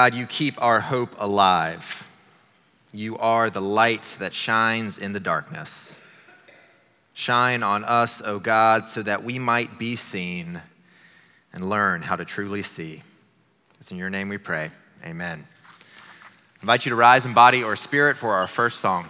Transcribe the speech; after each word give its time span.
God, 0.00 0.14
you 0.14 0.24
keep 0.24 0.62
our 0.62 0.80
hope 0.80 1.14
alive. 1.18 2.10
You 2.90 3.18
are 3.18 3.50
the 3.50 3.60
light 3.60 4.16
that 4.18 4.32
shines 4.32 4.96
in 4.96 5.12
the 5.12 5.20
darkness. 5.20 6.00
Shine 7.12 7.62
on 7.62 7.84
us, 7.84 8.22
O 8.24 8.38
God, 8.38 8.86
so 8.86 9.02
that 9.02 9.24
we 9.24 9.38
might 9.38 9.78
be 9.78 9.96
seen 9.96 10.62
and 11.52 11.68
learn 11.68 12.00
how 12.00 12.16
to 12.16 12.24
truly 12.24 12.62
see. 12.62 13.02
It's 13.78 13.92
in 13.92 13.98
your 13.98 14.08
name 14.08 14.30
we 14.30 14.38
pray. 14.38 14.70
Amen. 15.04 15.46
I 15.68 16.62
invite 16.62 16.86
you 16.86 16.90
to 16.90 16.96
rise 16.96 17.26
in 17.26 17.34
body 17.34 17.62
or 17.62 17.76
spirit 17.76 18.16
for 18.16 18.30
our 18.30 18.46
first 18.46 18.80
song. 18.80 19.06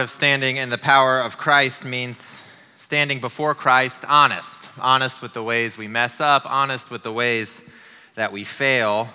Part 0.00 0.08
of 0.08 0.16
standing 0.16 0.56
in 0.56 0.70
the 0.70 0.78
power 0.78 1.20
of 1.20 1.36
Christ 1.36 1.84
means 1.84 2.40
standing 2.78 3.20
before 3.20 3.54
Christ 3.54 4.02
honest, 4.08 4.64
honest 4.80 5.20
with 5.20 5.34
the 5.34 5.42
ways 5.42 5.76
we 5.76 5.88
mess 5.88 6.22
up, 6.22 6.50
honest 6.50 6.90
with 6.90 7.02
the 7.02 7.12
ways 7.12 7.60
that 8.14 8.32
we 8.32 8.42
fail. 8.42 9.10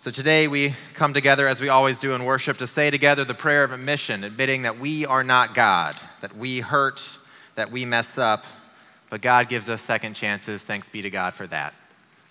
So 0.00 0.10
today 0.10 0.48
we 0.48 0.74
come 0.92 1.14
together 1.14 1.48
as 1.48 1.62
we 1.62 1.70
always 1.70 1.98
do 1.98 2.14
in 2.14 2.26
worship 2.26 2.58
to 2.58 2.66
say 2.66 2.90
together 2.90 3.24
the 3.24 3.32
prayer 3.32 3.64
of 3.64 3.72
admission, 3.72 4.22
admitting 4.22 4.60
that 4.62 4.78
we 4.78 5.06
are 5.06 5.24
not 5.24 5.54
God, 5.54 5.96
that 6.20 6.36
we 6.36 6.60
hurt, 6.60 7.02
that 7.54 7.72
we 7.72 7.86
mess 7.86 8.18
up, 8.18 8.44
but 9.08 9.22
God 9.22 9.48
gives 9.48 9.70
us 9.70 9.80
second 9.80 10.12
chances. 10.12 10.62
Thanks 10.62 10.90
be 10.90 11.00
to 11.00 11.08
God 11.08 11.32
for 11.32 11.46
that. 11.46 11.72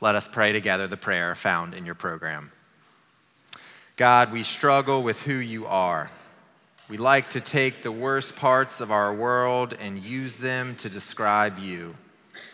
Let 0.02 0.14
us 0.14 0.28
pray 0.28 0.52
together 0.52 0.86
the 0.86 0.98
prayer 0.98 1.34
found 1.34 1.74
in 1.74 1.88
your 1.88 1.96
program. 1.96 2.52
God, 3.96 4.32
we 4.32 4.44
struggle 4.44 5.02
with 5.02 5.24
who 5.24 5.34
you 5.34 5.66
are. 5.66 6.12
We 6.92 6.98
like 6.98 7.30
to 7.30 7.40
take 7.40 7.84
the 7.84 7.92
worst 7.94 8.36
parts 8.36 8.82
of 8.82 8.92
our 8.92 9.14
world 9.16 9.78
and 9.80 9.98
use 9.98 10.36
them 10.36 10.76
to 10.80 10.90
describe 10.90 11.58
you 11.58 11.96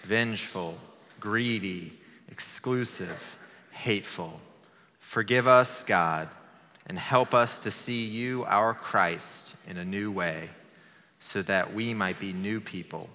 vengeful, 0.03 0.77
greedy, 1.19 1.93
exclusive, 2.29 3.35
hateful. 3.71 4.39
Forgive 4.99 5.47
us, 5.47 5.81
God, 5.85 6.29
and 6.85 6.99
help 6.99 7.33
us 7.33 7.57
to 7.61 7.71
see 7.71 8.05
you, 8.05 8.43
our 8.43 8.75
Christ, 8.75 9.55
in 9.67 9.77
a 9.77 9.83
new 9.83 10.11
way 10.11 10.51
so 11.19 11.41
that 11.41 11.73
we 11.73 11.95
might 11.95 12.19
be 12.19 12.31
new 12.31 12.61
people, 12.61 13.09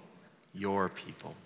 your 0.52 0.88
people. 0.88 1.37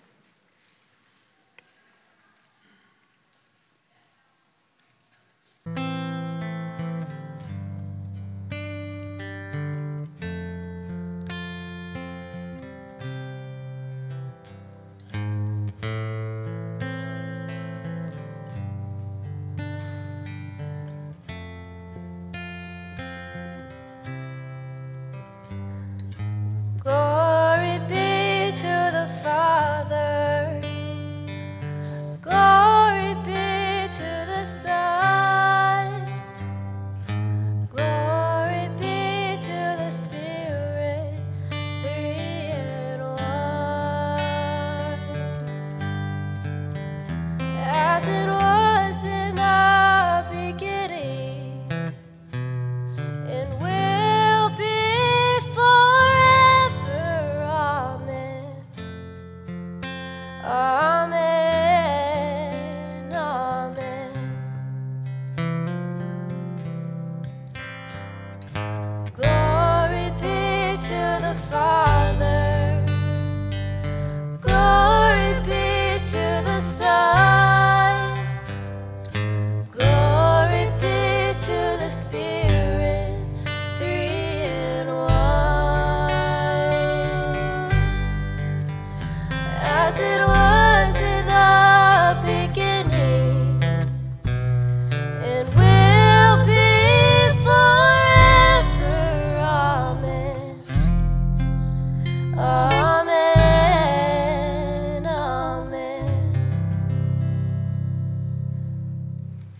Glory 5.65 5.75
be 5.75 5.96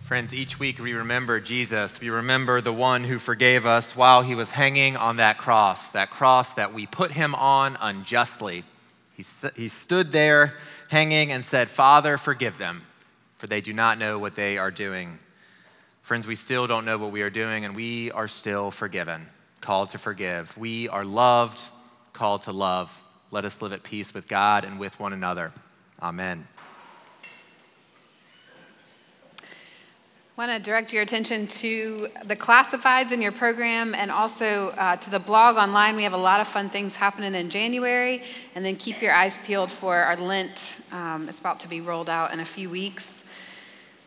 Friends, 0.08 0.32
each 0.32 0.58
week 0.58 0.78
we 0.78 0.94
remember 0.94 1.38
Jesus. 1.38 2.00
We 2.00 2.08
remember 2.08 2.62
the 2.62 2.72
one 2.72 3.04
who 3.04 3.18
forgave 3.18 3.66
us 3.66 3.94
while 3.94 4.22
he 4.22 4.34
was 4.34 4.50
hanging 4.50 4.96
on 4.96 5.16
that 5.16 5.36
cross, 5.36 5.90
that 5.90 6.08
cross 6.08 6.54
that 6.54 6.72
we 6.72 6.86
put 6.86 7.10
him 7.10 7.34
on 7.34 7.76
unjustly. 7.78 8.64
He, 9.14 9.24
he 9.54 9.68
stood 9.68 10.10
there 10.10 10.54
hanging 10.88 11.30
and 11.30 11.44
said, 11.44 11.68
Father, 11.68 12.16
forgive 12.16 12.56
them, 12.56 12.86
for 13.36 13.48
they 13.48 13.60
do 13.60 13.74
not 13.74 13.98
know 13.98 14.18
what 14.18 14.34
they 14.34 14.56
are 14.56 14.70
doing. 14.70 15.18
Friends, 16.00 16.26
we 16.26 16.36
still 16.36 16.66
don't 16.66 16.86
know 16.86 16.96
what 16.96 17.12
we 17.12 17.20
are 17.20 17.28
doing, 17.28 17.66
and 17.66 17.76
we 17.76 18.10
are 18.12 18.28
still 18.28 18.70
forgiven, 18.70 19.28
called 19.60 19.90
to 19.90 19.98
forgive. 19.98 20.56
We 20.56 20.88
are 20.88 21.04
loved, 21.04 21.60
called 22.14 22.44
to 22.44 22.52
love. 22.52 23.04
Let 23.30 23.44
us 23.44 23.60
live 23.60 23.74
at 23.74 23.82
peace 23.82 24.14
with 24.14 24.26
God 24.26 24.64
and 24.64 24.78
with 24.78 24.98
one 24.98 25.12
another. 25.12 25.52
Amen. 26.00 26.48
Want 30.38 30.52
to 30.52 30.58
direct 30.60 30.92
your 30.92 31.02
attention 31.02 31.48
to 31.48 32.06
the 32.26 32.36
classifieds 32.36 33.10
in 33.10 33.20
your 33.20 33.32
program 33.32 33.92
and 33.92 34.08
also 34.08 34.68
uh, 34.68 34.94
to 34.94 35.10
the 35.10 35.18
blog 35.18 35.56
online. 35.56 35.96
We 35.96 36.04
have 36.04 36.12
a 36.12 36.16
lot 36.16 36.40
of 36.40 36.46
fun 36.46 36.70
things 36.70 36.94
happening 36.94 37.34
in 37.34 37.50
January. 37.50 38.22
And 38.54 38.64
then 38.64 38.76
keep 38.76 39.02
your 39.02 39.12
eyes 39.12 39.36
peeled 39.44 39.68
for 39.68 39.96
our 39.96 40.14
Lent. 40.14 40.76
Um, 40.92 41.28
it's 41.28 41.40
about 41.40 41.58
to 41.60 41.68
be 41.68 41.80
rolled 41.80 42.08
out 42.08 42.32
in 42.32 42.38
a 42.38 42.44
few 42.44 42.70
weeks. 42.70 43.24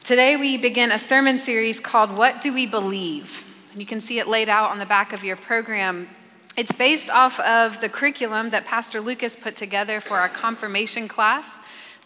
Today, 0.06 0.38
we 0.38 0.58
begin 0.58 0.94
a 0.94 0.98
sermon 0.98 1.38
series 1.38 1.82
called 1.82 2.16
What 2.16 2.40
Do 2.40 2.54
We 2.54 2.66
Believe? 2.66 3.44
And 3.74 3.82
you 3.82 3.86
can 3.86 4.00
see 4.00 4.18
it 4.20 4.28
laid 4.30 4.48
out 4.48 4.72
on 4.72 4.80
the 4.80 4.86
back 4.86 5.12
of 5.12 5.26
your 5.26 5.36
program. 5.36 6.08
It's 6.56 6.72
based 6.72 7.10
off 7.10 7.42
of 7.42 7.82
the 7.82 7.90
curriculum 7.90 8.52
that 8.52 8.64
Pastor 8.64 9.02
Lucas 9.02 9.36
put 9.36 9.58
together 9.58 10.00
for 10.00 10.16
our 10.16 10.30
confirmation 10.30 11.10
class, 11.10 11.58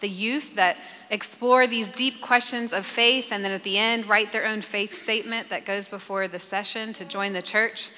the 0.01 0.09
youth 0.09 0.55
that 0.55 0.77
explore 1.09 1.67
these 1.67 1.91
deep 1.91 2.21
questions 2.21 2.73
of 2.73 2.85
faith, 2.85 3.31
and 3.31 3.43
then 3.43 3.51
at 3.51 3.63
the 3.63 3.77
end, 3.77 4.07
write 4.07 4.31
their 4.31 4.45
own 4.45 4.61
faith 4.61 4.97
statement 4.97 5.49
that 5.49 5.65
goes 5.65 5.87
before 5.87 6.27
the 6.27 6.39
session 6.39 6.93
to 6.93 7.05
join 7.05 7.33
the 7.33 7.41
church. 7.41 7.91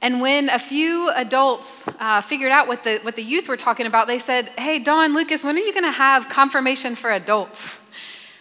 And 0.00 0.20
when 0.20 0.48
a 0.48 0.58
few 0.58 1.10
adults 1.10 1.84
uh, 2.00 2.20
figured 2.20 2.50
out 2.50 2.66
what 2.66 2.82
the, 2.82 2.98
what 3.02 3.14
the 3.14 3.22
youth 3.22 3.48
were 3.48 3.56
talking 3.56 3.86
about, 3.86 4.08
they 4.08 4.18
said, 4.18 4.48
Hey, 4.58 4.80
Dawn, 4.80 5.14
Lucas, 5.14 5.44
when 5.44 5.56
are 5.56 5.60
you 5.60 5.72
going 5.72 5.84
to 5.84 5.92
have 5.92 6.28
confirmation 6.28 6.94
for 6.94 7.10
adults? 7.10 7.62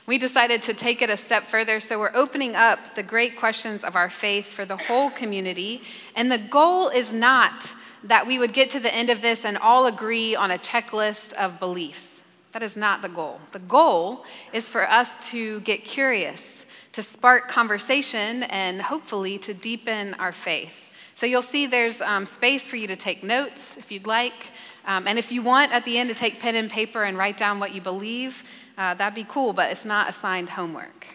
We 0.08 0.17
decided 0.17 0.63
to 0.63 0.74
take 0.74 1.01
it 1.03 1.10
a 1.10 1.15
step 1.15 1.46
further, 1.46 1.79
so 1.79 1.98
we're 2.00 2.12
opening 2.15 2.55
up 2.55 2.96
the 2.96 3.03
great 3.03 3.38
questions 3.38 3.84
of 3.84 3.96
our 3.96 4.10
faith 4.10 4.48
for 4.48 4.65
the 4.65 4.75
whole 4.75 5.12
community. 5.12 5.84
And 6.15 6.29
the 6.29 6.39
goal 6.39 6.89
is 6.89 7.13
not 7.13 7.72
that 8.03 8.25
we 8.25 8.39
would 8.39 8.51
get 8.51 8.72
to 8.72 8.79
the 8.79 8.93
end 8.93 9.10
of 9.10 9.22
this 9.22 9.46
and 9.46 9.58
all 9.60 9.86
agree 9.86 10.36
on 10.36 10.51
a 10.51 10.58
checklist 10.58 11.34
of 11.34 11.60
beliefs. 11.60 12.11
That 12.51 12.63
is 12.63 12.75
not 12.75 13.01
the 13.01 13.10
goal. 13.10 13.39
The 13.51 13.60
goal 13.60 14.25
is 14.51 14.67
for 14.67 14.89
us 14.89 15.17
to 15.29 15.62
get 15.62 15.86
curious, 15.86 16.65
to 16.93 17.01
spark 17.01 17.48
conversation, 17.48 18.43
and 18.43 18.81
hopefully 18.81 19.38
to 19.39 19.53
deepen 19.53 20.13
our 20.15 20.34
faith. 20.34 20.89
So 21.15 21.25
you'll 21.25 21.43
see 21.43 21.67
there's 21.67 22.01
um, 22.01 22.25
space 22.25 22.65
for 22.65 22.75
you 22.75 22.88
to 22.88 22.96
take 22.96 23.24
notes 23.24 23.77
if 23.77 23.91
you'd 23.91 24.08
like. 24.08 24.51
Um, 24.86 25.08
and 25.08 25.20
if 25.20 25.31
you 25.31 25.41
want 25.41 25.72
at 25.72 25.86
the 25.86 25.98
end 25.98 26.10
to 26.10 26.15
take 26.15 26.39
pen 26.39 26.55
and 26.55 26.70
paper 26.70 27.03
and 27.03 27.17
write 27.17 27.38
down 27.38 27.60
what 27.60 27.74
you 27.74 27.81
believe, 27.81 28.43
uh, 28.77 28.96
that'd 28.96 29.13
be 29.13 29.25
cool, 29.29 29.53
but 29.53 29.72
it's 29.72 29.86
not 29.86 30.10
assigned 30.10 30.50
homework. 30.50 31.08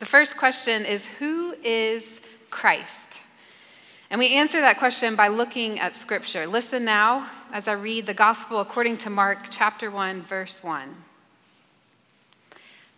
The 0.00 0.06
first 0.06 0.36
question 0.36 0.84
is 0.84 1.06
Who 1.20 1.54
is 1.62 2.20
Christ? 2.50 3.21
And 4.12 4.18
we 4.18 4.34
answer 4.34 4.60
that 4.60 4.78
question 4.78 5.16
by 5.16 5.28
looking 5.28 5.80
at 5.80 5.94
Scripture. 5.94 6.46
Listen 6.46 6.84
now 6.84 7.30
as 7.50 7.66
I 7.66 7.72
read 7.72 8.04
the 8.04 8.12
Gospel 8.12 8.60
according 8.60 8.98
to 8.98 9.10
Mark 9.10 9.46
chapter 9.48 9.90
1, 9.90 10.20
verse 10.20 10.62
1. 10.62 10.94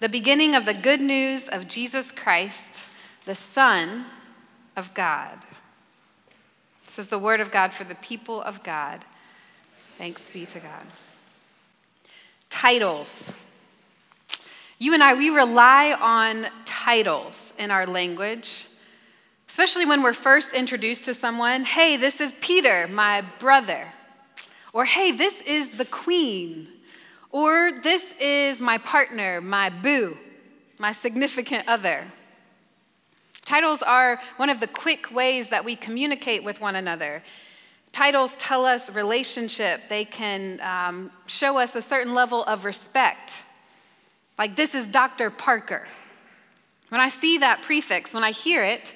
The 0.00 0.08
beginning 0.08 0.56
of 0.56 0.64
the 0.64 0.74
good 0.74 1.00
news 1.00 1.48
of 1.48 1.68
Jesus 1.68 2.10
Christ, 2.10 2.80
the 3.26 3.36
Son 3.36 4.06
of 4.74 4.92
God. 4.92 5.38
This 6.84 6.98
is 6.98 7.06
the 7.06 7.18
word 7.20 7.38
of 7.38 7.52
God 7.52 7.72
for 7.72 7.84
the 7.84 7.94
people 7.94 8.42
of 8.42 8.64
God. 8.64 9.04
Thanks 9.98 10.28
be 10.30 10.44
to 10.46 10.58
God. 10.58 10.84
Titles. 12.50 13.32
You 14.80 14.94
and 14.94 15.02
I, 15.02 15.14
we 15.14 15.30
rely 15.30 15.92
on 15.92 16.48
titles 16.64 17.52
in 17.56 17.70
our 17.70 17.86
language, 17.86 18.66
especially 19.54 19.86
when 19.86 20.02
we're 20.02 20.12
first 20.12 20.52
introduced 20.52 21.04
to 21.04 21.14
someone. 21.14 21.64
Hey, 21.64 21.96
this 21.96 22.20
is 22.20 22.32
Peter, 22.40 22.88
my 22.88 23.20
brother. 23.38 23.86
Or 24.72 24.84
hey, 24.84 25.12
this 25.12 25.40
is 25.42 25.70
the 25.70 25.84
queen. 25.84 26.66
Or 27.30 27.70
this 27.80 28.12
is 28.18 28.60
my 28.60 28.78
partner, 28.78 29.40
my 29.40 29.70
boo, 29.70 30.18
my 30.78 30.90
significant 30.90 31.68
other. 31.68 32.04
Titles 33.42 33.80
are 33.82 34.20
one 34.38 34.50
of 34.50 34.58
the 34.58 34.66
quick 34.66 35.12
ways 35.12 35.50
that 35.50 35.64
we 35.64 35.76
communicate 35.76 36.42
with 36.42 36.60
one 36.60 36.74
another. 36.74 37.22
Titles 37.92 38.34
tell 38.34 38.66
us 38.66 38.90
relationship, 38.90 39.82
they 39.88 40.04
can 40.04 40.58
um, 40.62 41.12
show 41.26 41.58
us 41.58 41.76
a 41.76 41.82
certain 41.82 42.12
level 42.12 42.42
of 42.46 42.64
respect. 42.64 43.44
Like, 44.36 44.56
this 44.56 44.74
is 44.74 44.88
Dr. 44.88 45.30
Parker. 45.30 45.86
When 46.88 47.00
I 47.00 47.08
see 47.08 47.38
that 47.38 47.62
prefix, 47.62 48.12
when 48.12 48.24
I 48.24 48.32
hear 48.32 48.64
it, 48.64 48.94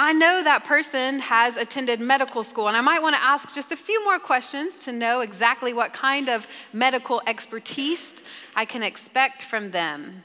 I 0.00 0.12
know 0.12 0.44
that 0.44 0.62
person 0.62 1.18
has 1.18 1.56
attended 1.56 1.98
medical 1.98 2.44
school, 2.44 2.68
and 2.68 2.76
I 2.76 2.80
might 2.80 3.02
want 3.02 3.16
to 3.16 3.22
ask 3.22 3.52
just 3.52 3.72
a 3.72 3.76
few 3.76 4.04
more 4.04 4.20
questions 4.20 4.84
to 4.84 4.92
know 4.92 5.22
exactly 5.22 5.72
what 5.72 5.92
kind 5.92 6.28
of 6.28 6.46
medical 6.72 7.20
expertise 7.26 8.14
I 8.54 8.64
can 8.64 8.84
expect 8.84 9.42
from 9.42 9.72
them. 9.72 10.22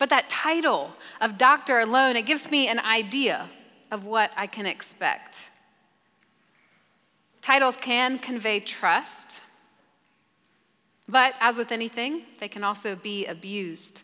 But 0.00 0.10
that 0.10 0.28
title 0.28 0.90
of 1.20 1.38
doctor 1.38 1.78
alone, 1.78 2.16
it 2.16 2.26
gives 2.26 2.50
me 2.50 2.66
an 2.66 2.80
idea 2.80 3.48
of 3.92 4.04
what 4.04 4.32
I 4.36 4.48
can 4.48 4.66
expect. 4.66 5.38
Titles 7.42 7.76
can 7.76 8.18
convey 8.18 8.58
trust, 8.58 9.42
but 11.08 11.36
as 11.38 11.56
with 11.56 11.70
anything, 11.70 12.22
they 12.40 12.48
can 12.48 12.64
also 12.64 12.96
be 12.96 13.26
abused. 13.26 14.02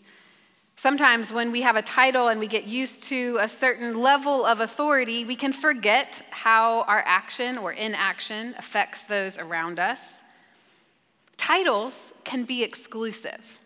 Sometimes, 0.83 1.33
when 1.33 1.53
we 1.53 1.61
have 1.61 1.77
a 1.77 1.83
title 1.83 2.27
and 2.27 2.41
we 2.41 2.49
get 2.49 2.65
used 2.65 3.05
to 3.05 3.39
a 3.41 3.49
certain 3.49 4.01
level 4.01 4.45
of 4.45 4.59
authority, 4.59 5.25
we 5.25 5.37
can 5.37 5.53
forget 5.53 6.27
how 6.31 6.81
our 6.89 7.05
action 7.07 7.57
or 7.57 7.73
inaction 7.73 8.53
affects 8.59 9.05
those 9.05 9.39
around 9.39 9.79
us. 9.79 10.15
Titles 11.37 12.13
can 12.25 12.43
be 12.43 12.65
exclusive. 12.65 13.61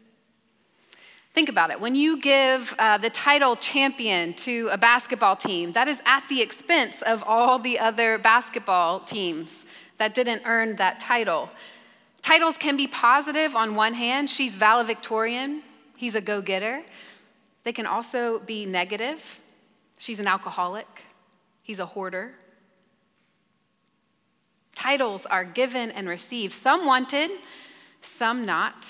Think 1.33 1.49
about 1.49 1.71
it. 1.71 1.81
When 1.81 1.95
you 1.95 2.21
give 2.21 2.75
uh, 2.79 2.99
the 2.99 3.09
title 3.09 3.57
champion 3.57 4.35
to 4.35 4.69
a 4.71 4.77
basketball 4.77 5.37
team, 5.37 5.73
that 5.73 5.89
is 5.89 6.03
at 6.05 6.23
the 6.29 6.43
expense 6.43 7.01
of 7.01 7.25
all 7.27 7.59
the 7.59 7.79
other 7.79 8.19
basketball 8.19 9.01
teams 9.01 9.65
that 9.97 10.13
didn't 10.13 10.43
earn 10.45 10.77
that 10.77 11.01
title. 11.01 11.49
Titles 12.21 12.59
can 12.59 12.77
be 12.77 12.87
positive 12.87 13.57
on 13.57 13.75
one 13.75 13.95
hand. 13.95 14.29
She's 14.29 14.55
valedictorian, 14.55 15.63
he's 15.97 16.15
a 16.15 16.21
go 16.21 16.41
getter. 16.41 16.83
They 17.65 17.73
can 17.73 17.87
also 17.87 18.39
be 18.41 18.67
negative. 18.67 19.41
She's 19.99 20.21
an 20.21 20.27
alcoholic, 20.27 20.87
he's 21.63 21.79
a 21.79 21.87
hoarder. 21.87 22.35
Titles 24.75 25.25
are 25.27 25.45
given 25.45 25.91
and 25.91 26.07
received, 26.07 26.53
some 26.53 26.85
wanted, 26.85 27.31
some 28.03 28.45
not. 28.45 28.87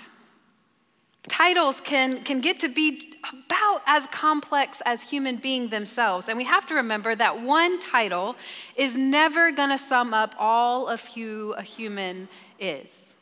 Titles 1.29 1.81
can, 1.81 2.23
can 2.23 2.41
get 2.41 2.61
to 2.61 2.69
be 2.69 3.15
about 3.23 3.83
as 3.87 4.07
complex 4.09 4.81
as 4.85 5.03
human 5.03 5.37
beings 5.37 5.71
themselves. 5.71 6.29
And 6.29 6.37
we 6.37 6.45
have 6.45 6.67
to 6.67 6.75
remember 6.75 7.15
that 7.15 7.41
one 7.41 7.79
title 7.81 8.37
is 8.77 8.97
never 8.97 9.51
going 9.51 9.71
to 9.71 9.79
sum 9.79 10.15
up 10.15 10.35
all 10.39 10.87
of 10.87 11.05
who 11.09 11.53
a 11.53 11.63
human 11.63 12.29
is. 12.61 13.15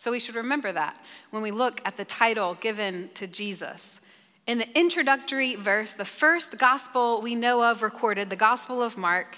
So 0.00 0.10
we 0.10 0.18
should 0.18 0.34
remember 0.34 0.72
that 0.72 0.98
when 1.30 1.42
we 1.42 1.50
look 1.50 1.82
at 1.84 1.98
the 1.98 2.06
title 2.06 2.54
given 2.54 3.10
to 3.12 3.26
Jesus. 3.26 4.00
In 4.46 4.56
the 4.56 4.78
introductory 4.78 5.56
verse, 5.56 5.92
the 5.92 6.06
first 6.06 6.56
gospel 6.56 7.20
we 7.20 7.34
know 7.34 7.62
of 7.62 7.82
recorded, 7.82 8.30
the 8.30 8.34
Gospel 8.34 8.82
of 8.82 8.96
Mark, 8.96 9.36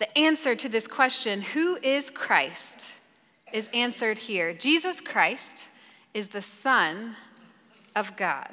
the 0.00 0.18
answer 0.18 0.54
to 0.54 0.68
this 0.68 0.86
question, 0.86 1.40
who 1.40 1.78
is 1.82 2.10
Christ, 2.10 2.92
is 3.54 3.70
answered 3.72 4.18
here. 4.18 4.52
Jesus 4.52 5.00
Christ 5.00 5.70
is 6.12 6.28
the 6.28 6.42
Son 6.42 7.16
of 7.96 8.14
God. 8.18 8.50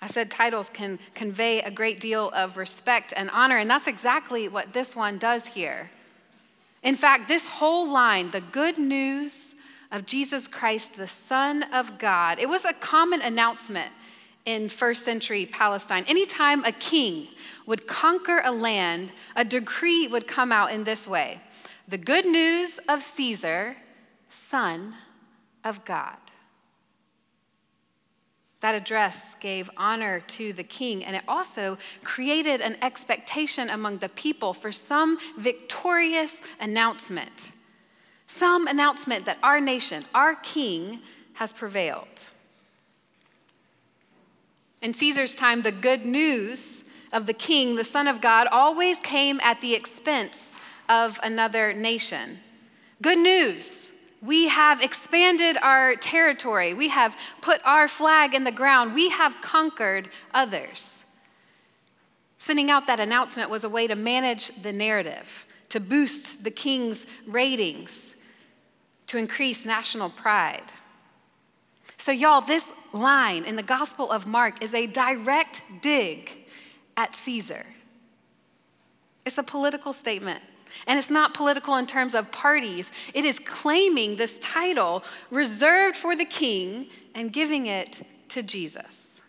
I 0.00 0.06
said 0.06 0.30
titles 0.30 0.70
can 0.72 0.98
convey 1.12 1.60
a 1.60 1.70
great 1.70 2.00
deal 2.00 2.30
of 2.30 2.56
respect 2.56 3.12
and 3.14 3.28
honor, 3.28 3.58
and 3.58 3.68
that's 3.68 3.86
exactly 3.86 4.48
what 4.48 4.72
this 4.72 4.96
one 4.96 5.18
does 5.18 5.44
here. 5.44 5.90
In 6.82 6.96
fact, 6.96 7.28
this 7.28 7.46
whole 7.46 7.90
line, 7.90 8.30
the 8.30 8.40
good 8.40 8.78
news 8.78 9.54
of 9.90 10.06
Jesus 10.06 10.46
Christ, 10.46 10.94
the 10.94 11.08
Son 11.08 11.62
of 11.72 11.98
God, 11.98 12.38
it 12.38 12.48
was 12.48 12.64
a 12.64 12.72
common 12.72 13.22
announcement 13.22 13.92
in 14.44 14.68
first 14.68 15.04
century 15.04 15.46
Palestine. 15.46 16.04
Anytime 16.06 16.64
a 16.64 16.72
king 16.72 17.28
would 17.66 17.86
conquer 17.86 18.40
a 18.44 18.52
land, 18.52 19.12
a 19.34 19.44
decree 19.44 20.06
would 20.06 20.26
come 20.26 20.52
out 20.52 20.72
in 20.72 20.84
this 20.84 21.06
way 21.06 21.40
The 21.88 21.98
good 21.98 22.26
news 22.26 22.78
of 22.88 23.02
Caesar, 23.02 23.76
Son 24.30 24.94
of 25.64 25.84
God. 25.84 26.16
That 28.60 28.74
address 28.74 29.22
gave 29.38 29.68
honor 29.76 30.20
to 30.20 30.52
the 30.52 30.64
king, 30.64 31.04
and 31.04 31.14
it 31.14 31.22
also 31.28 31.76
created 32.02 32.60
an 32.60 32.76
expectation 32.82 33.68
among 33.68 33.98
the 33.98 34.08
people 34.08 34.54
for 34.54 34.72
some 34.72 35.18
victorious 35.38 36.40
announcement. 36.60 37.52
Some 38.26 38.66
announcement 38.66 39.26
that 39.26 39.38
our 39.42 39.60
nation, 39.60 40.04
our 40.14 40.34
king, 40.36 41.00
has 41.34 41.52
prevailed. 41.52 42.08
In 44.82 44.94
Caesar's 44.94 45.34
time, 45.34 45.62
the 45.62 45.72
good 45.72 46.06
news 46.06 46.82
of 47.12 47.26
the 47.26 47.34
king, 47.34 47.76
the 47.76 47.84
Son 47.84 48.08
of 48.08 48.20
God, 48.20 48.46
always 48.50 48.98
came 48.98 49.38
at 49.42 49.60
the 49.60 49.74
expense 49.74 50.52
of 50.88 51.20
another 51.22 51.72
nation. 51.72 52.38
Good 53.02 53.18
news 53.18 53.85
we 54.22 54.48
have 54.48 54.80
expanded 54.80 55.56
our 55.62 55.94
territory. 55.96 56.74
We 56.74 56.88
have 56.88 57.16
put 57.42 57.60
our 57.64 57.86
flag 57.88 58.34
in 58.34 58.44
the 58.44 58.52
ground. 58.52 58.94
We 58.94 59.10
have 59.10 59.40
conquered 59.40 60.08
others. 60.32 60.92
Sending 62.38 62.70
out 62.70 62.86
that 62.86 63.00
announcement 63.00 63.50
was 63.50 63.64
a 63.64 63.68
way 63.68 63.86
to 63.86 63.94
manage 63.94 64.50
the 64.62 64.72
narrative, 64.72 65.46
to 65.68 65.80
boost 65.80 66.44
the 66.44 66.50
king's 66.50 67.06
ratings, 67.26 68.14
to 69.08 69.18
increase 69.18 69.64
national 69.64 70.10
pride. 70.10 70.72
So, 71.98 72.12
y'all, 72.12 72.40
this 72.40 72.64
line 72.92 73.44
in 73.44 73.56
the 73.56 73.62
Gospel 73.62 74.10
of 74.10 74.26
Mark 74.26 74.62
is 74.62 74.74
a 74.74 74.86
direct 74.86 75.62
dig 75.80 76.46
at 76.96 77.14
Caesar. 77.16 77.66
It's 79.24 79.38
a 79.38 79.42
political 79.42 79.92
statement. 79.92 80.42
And 80.86 80.98
it's 80.98 81.10
not 81.10 81.34
political 81.34 81.76
in 81.76 81.86
terms 81.86 82.14
of 82.14 82.30
parties, 82.32 82.92
it 83.14 83.24
is 83.24 83.38
claiming 83.38 84.16
this 84.16 84.38
title 84.38 85.02
reserved 85.30 85.96
for 85.96 86.16
the 86.16 86.24
king 86.24 86.88
and 87.14 87.32
giving 87.32 87.66
it 87.66 88.02
to 88.28 88.42
Jesus. 88.42 89.20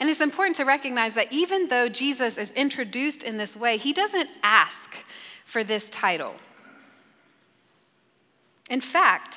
And 0.00 0.08
it's 0.08 0.22
important 0.22 0.56
to 0.56 0.64
recognize 0.64 1.12
that 1.14 1.30
even 1.30 1.68
though 1.68 1.88
Jesus 1.88 2.38
is 2.38 2.50
introduced 2.52 3.22
in 3.22 3.36
this 3.36 3.54
way, 3.54 3.76
he 3.76 3.92
doesn't 3.92 4.30
ask 4.42 5.04
for 5.44 5.62
this 5.62 5.90
title. 5.90 6.34
In 8.70 8.80
fact, 8.80 9.36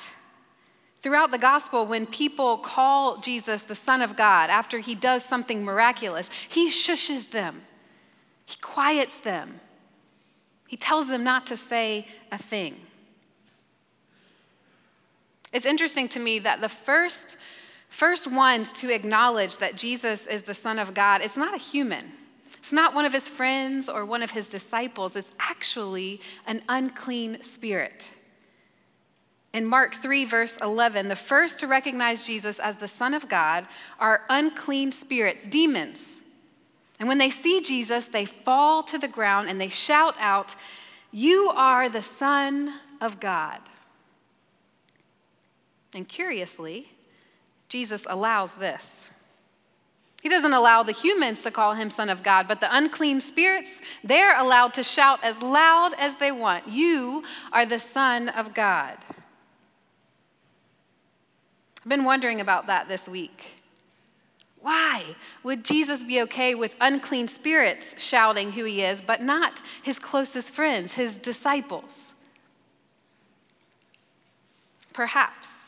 throughout 1.02 1.30
the 1.30 1.38
gospel, 1.38 1.84
when 1.84 2.06
people 2.06 2.56
call 2.56 3.18
Jesus 3.18 3.64
the 3.64 3.74
Son 3.74 4.00
of 4.00 4.16
God 4.16 4.48
after 4.48 4.78
he 4.78 4.94
does 4.94 5.22
something 5.22 5.62
miraculous, 5.62 6.30
he 6.48 6.70
shushes 6.70 7.30
them, 7.30 7.62
he 8.46 8.56
quiets 8.62 9.18
them, 9.18 9.60
he 10.66 10.76
tells 10.76 11.08
them 11.08 11.24
not 11.24 11.46
to 11.46 11.56
say 11.56 12.06
a 12.32 12.38
thing. 12.38 12.76
It's 15.52 15.66
interesting 15.66 16.08
to 16.10 16.20
me 16.20 16.40
that 16.40 16.60
the 16.60 16.68
first, 16.68 17.36
first 17.88 18.26
ones 18.26 18.72
to 18.74 18.92
acknowledge 18.92 19.58
that 19.58 19.76
Jesus 19.76 20.26
is 20.26 20.42
the 20.42 20.54
Son 20.54 20.78
of 20.78 20.94
God, 20.94 21.22
it's 21.22 21.36
not 21.36 21.54
a 21.54 21.58
human. 21.58 22.12
It's 22.58 22.72
not 22.72 22.94
one 22.94 23.04
of 23.04 23.12
his 23.12 23.28
friends 23.28 23.88
or 23.88 24.04
one 24.04 24.22
of 24.22 24.30
his 24.30 24.48
disciples. 24.48 25.16
It's 25.16 25.32
actually 25.38 26.20
an 26.46 26.60
unclean 26.68 27.42
spirit. 27.42 28.10
In 29.52 29.64
Mark 29.66 29.94
3, 29.94 30.24
verse 30.24 30.56
11, 30.60 31.08
the 31.08 31.14
first 31.14 31.60
to 31.60 31.68
recognize 31.68 32.26
Jesus 32.26 32.58
as 32.58 32.76
the 32.76 32.88
Son 32.88 33.14
of 33.14 33.28
God 33.28 33.68
are 34.00 34.22
unclean 34.28 34.90
spirits, 34.90 35.46
demons 35.46 36.22
and 37.04 37.08
when 37.10 37.18
they 37.18 37.28
see 37.28 37.60
Jesus, 37.60 38.06
they 38.06 38.24
fall 38.24 38.82
to 38.84 38.96
the 38.96 39.08
ground 39.08 39.50
and 39.50 39.60
they 39.60 39.68
shout 39.68 40.16
out, 40.18 40.54
You 41.12 41.52
are 41.54 41.86
the 41.90 42.00
Son 42.00 42.72
of 42.98 43.20
God. 43.20 43.60
And 45.94 46.08
curiously, 46.08 46.88
Jesus 47.68 48.06
allows 48.08 48.54
this. 48.54 49.10
He 50.22 50.30
doesn't 50.30 50.54
allow 50.54 50.82
the 50.82 50.92
humans 50.92 51.42
to 51.42 51.50
call 51.50 51.74
him 51.74 51.90
Son 51.90 52.08
of 52.08 52.22
God, 52.22 52.48
but 52.48 52.62
the 52.62 52.74
unclean 52.74 53.20
spirits, 53.20 53.82
they're 54.02 54.40
allowed 54.40 54.72
to 54.72 54.82
shout 54.82 55.22
as 55.22 55.42
loud 55.42 55.92
as 55.98 56.16
they 56.16 56.32
want, 56.32 56.68
You 56.68 57.22
are 57.52 57.66
the 57.66 57.80
Son 57.80 58.30
of 58.30 58.54
God. 58.54 58.96
I've 61.82 61.90
been 61.90 62.04
wondering 62.04 62.40
about 62.40 62.68
that 62.68 62.88
this 62.88 63.06
week. 63.06 63.63
Why 64.64 65.04
would 65.42 65.62
Jesus 65.62 66.02
be 66.02 66.22
okay 66.22 66.54
with 66.54 66.74
unclean 66.80 67.28
spirits 67.28 68.02
shouting 68.02 68.52
who 68.52 68.64
he 68.64 68.80
is, 68.80 69.02
but 69.02 69.20
not 69.20 69.60
his 69.82 69.98
closest 69.98 70.48
friends, 70.48 70.92
his 70.92 71.18
disciples? 71.18 72.14
Perhaps. 74.94 75.66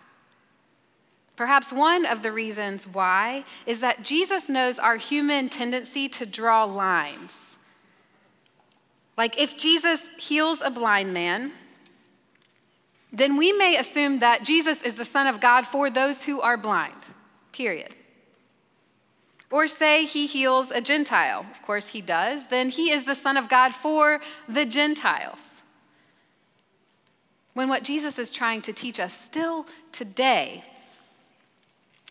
Perhaps 1.36 1.74
one 1.74 2.06
of 2.06 2.22
the 2.22 2.32
reasons 2.32 2.86
why 2.86 3.44
is 3.66 3.80
that 3.80 4.02
Jesus 4.02 4.48
knows 4.48 4.78
our 4.78 4.96
human 4.96 5.50
tendency 5.50 6.08
to 6.08 6.24
draw 6.24 6.64
lines. 6.64 7.36
Like 9.18 9.38
if 9.38 9.58
Jesus 9.58 10.08
heals 10.16 10.62
a 10.62 10.70
blind 10.70 11.12
man, 11.12 11.52
then 13.12 13.36
we 13.36 13.52
may 13.52 13.76
assume 13.76 14.20
that 14.20 14.42
Jesus 14.42 14.80
is 14.80 14.94
the 14.94 15.04
Son 15.04 15.26
of 15.26 15.38
God 15.38 15.66
for 15.66 15.90
those 15.90 16.22
who 16.22 16.40
are 16.40 16.56
blind, 16.56 16.96
period. 17.52 17.95
Or 19.50 19.68
say 19.68 20.04
he 20.04 20.26
heals 20.26 20.70
a 20.70 20.80
Gentile. 20.80 21.46
Of 21.50 21.62
course, 21.62 21.88
he 21.88 22.00
does. 22.00 22.46
Then 22.46 22.70
he 22.70 22.90
is 22.90 23.04
the 23.04 23.14
Son 23.14 23.36
of 23.36 23.48
God 23.48 23.74
for 23.74 24.20
the 24.48 24.64
Gentiles. 24.64 25.50
When 27.54 27.68
what 27.68 27.84
Jesus 27.84 28.18
is 28.18 28.30
trying 28.30 28.62
to 28.62 28.72
teach 28.72 29.00
us 29.00 29.16
still 29.16 29.66
today 29.92 30.64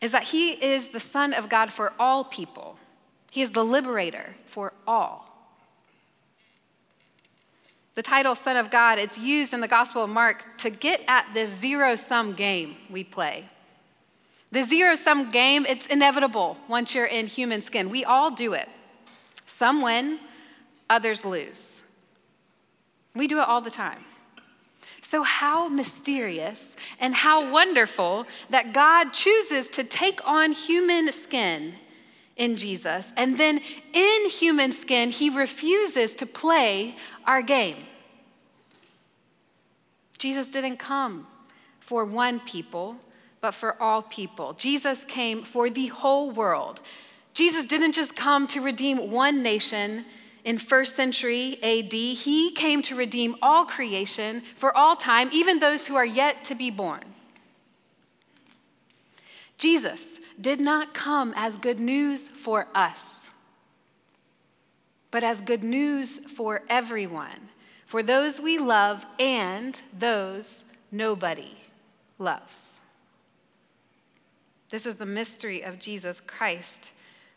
is 0.01 0.11
that 0.11 0.23
he 0.23 0.51
is 0.51 0.89
the 0.89 0.99
Son 0.99 1.33
of 1.33 1.49
God 1.49 1.71
for 1.71 1.93
all 1.99 2.23
people, 2.23 2.77
he 3.31 3.41
is 3.41 3.51
the 3.51 3.65
liberator 3.65 4.35
for 4.45 4.73
all. 4.87 5.25
The 7.95 8.01
title 8.01 8.35
Son 8.35 8.57
of 8.57 8.71
God, 8.71 8.99
it's 8.99 9.17
used 9.17 9.53
in 9.53 9.61
the 9.61 9.67
Gospel 9.67 10.03
of 10.03 10.09
Mark 10.09 10.57
to 10.59 10.69
get 10.69 11.01
at 11.07 11.27
this 11.33 11.49
zero 11.49 11.95
sum 11.95 12.33
game 12.33 12.75
we 12.89 13.03
play. 13.03 13.49
The 14.55 14.63
zero 14.63 14.95
sum 14.95 15.31
game, 15.31 15.65
it's 15.67 15.85
inevitable 15.87 16.55
once 16.69 16.95
you're 16.95 17.05
in 17.07 17.27
human 17.27 17.59
skin. 17.59 17.89
We 17.89 18.05
all 18.05 18.31
do 18.31 18.53
it. 18.53 18.69
Some 19.45 19.81
win, 19.81 20.17
others 20.89 21.25
lose. 21.25 21.81
We 23.13 23.27
do 23.27 23.39
it 23.39 23.49
all 23.49 23.59
the 23.59 23.69
time. 23.69 24.01
So, 25.01 25.23
how 25.23 25.67
mysterious 25.67 26.73
and 27.01 27.13
how 27.13 27.51
wonderful 27.51 28.27
that 28.49 28.71
God 28.71 29.11
chooses 29.11 29.69
to 29.71 29.83
take 29.83 30.25
on 30.25 30.53
human 30.53 31.11
skin 31.11 31.75
in 32.37 32.55
Jesus, 32.55 33.11
and 33.17 33.37
then 33.37 33.59
in 33.91 34.29
human 34.29 34.71
skin, 34.71 35.09
he 35.09 35.29
refuses 35.29 36.15
to 36.15 36.25
play 36.25 36.95
our 37.25 37.41
game. 37.41 37.83
Jesus 40.17 40.49
didn't 40.49 40.77
come 40.77 41.27
for 41.81 42.05
one 42.05 42.39
people, 42.39 42.95
but 43.45 43.53
for 43.53 43.79
all 43.79 44.01
people. 44.01 44.53
Jesus 44.53 45.03
came 45.03 45.43
for 45.43 45.69
the 45.69 45.85
whole 45.85 46.31
world. 46.31 46.81
Jesus 47.35 47.67
didn't 47.67 47.91
just 47.91 48.15
come 48.15 48.47
to 48.47 48.59
redeem 48.59 49.11
one 49.11 49.43
nation 49.43 50.03
in 50.45 50.57
first 50.57 50.95
century 50.95 51.59
AD, 51.61 51.93
he 51.93 52.51
came 52.53 52.81
to 52.81 52.95
redeem 52.95 53.35
all 53.43 53.63
creation 53.63 54.41
for 54.55 54.75
all 54.75 54.95
time, 54.95 55.29
even 55.31 55.59
those 55.59 55.85
who 55.85 55.95
are 55.95 56.05
yet 56.05 56.43
to 56.45 56.55
be 56.55 56.71
born. 56.71 57.03
Jesus 59.59 60.07
did 60.41 60.59
not 60.59 60.95
come 60.95 61.31
as 61.35 61.55
good 61.55 61.79
news 61.79 62.27
for 62.27 62.67
us, 62.73 63.07
but 65.11 65.23
as 65.23 65.39
good 65.41 65.63
news 65.63 66.17
for 66.17 66.63
everyone, 66.67 67.49
for 67.85 68.01
those 68.01 68.39
we 68.39 68.57
love 68.57 69.05
and 69.19 69.79
those 69.95 70.63
nobody 70.91 71.55
loves. 72.17 72.74
This 74.75 74.85
is 74.85 74.95
the 74.95 75.05
mystery 75.05 75.61
of 75.61 75.79
Jesus 75.79 76.19
Christ, 76.19 76.91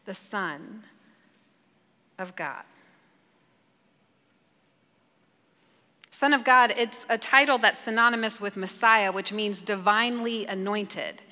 the 0.07 0.13
Son 0.13 0.83
of 2.19 2.35
God. 2.35 2.65
Son 6.11 6.33
of 6.33 6.43
God, 6.43 6.75
it's 6.77 7.07
a 7.09 7.17
title 7.17 7.57
that's 7.57 7.79
synonymous 7.79 8.41
with 8.41 8.57
Messiah, 8.57 9.13
which 9.13 9.33
means 9.33 9.63
divinely 9.63 10.47
anointed. 10.47 11.23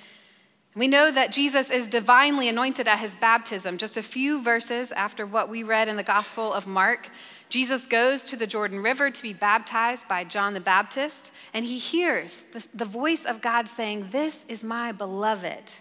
We 0.77 0.87
know 0.87 1.11
that 1.11 1.33
Jesus 1.33 1.71
is 1.71 1.89
divinely 1.89 2.49
anointed 2.49 2.87
at 2.87 3.01
his 3.01 3.17
baptism. 3.17 3.77
Just 3.77 3.97
a 3.97 4.03
few 4.03 4.41
verses 4.41 4.93
after 4.93 5.27
what 5.27 5.49
we 5.49 5.65
read 5.65 5.89
in 5.89 5.97
the 5.97 6.05
Gospel 6.05 6.53
of 6.53 6.69
Mark, 6.69 7.11
Jesus 7.49 7.85
goes 7.85 8.23
to 8.27 8.37
the 8.37 8.47
Jordan 8.47 8.81
River 8.81 9.11
to 9.11 9.23
be 9.23 9.33
baptized 9.33 10.07
by 10.07 10.23
John 10.23 10.55
the 10.55 10.61
Baptist, 10.61 11.33
and 11.53 11.65
he 11.65 11.79
hears 11.79 12.45
the, 12.53 12.65
the, 12.75 12.85
voice 12.85 13.25
of 13.25 13.41
God 13.41 13.67
saying, 13.67 14.07
This 14.13 14.45
is 14.49 14.63
my 14.63 14.93
beloved, 14.93 15.73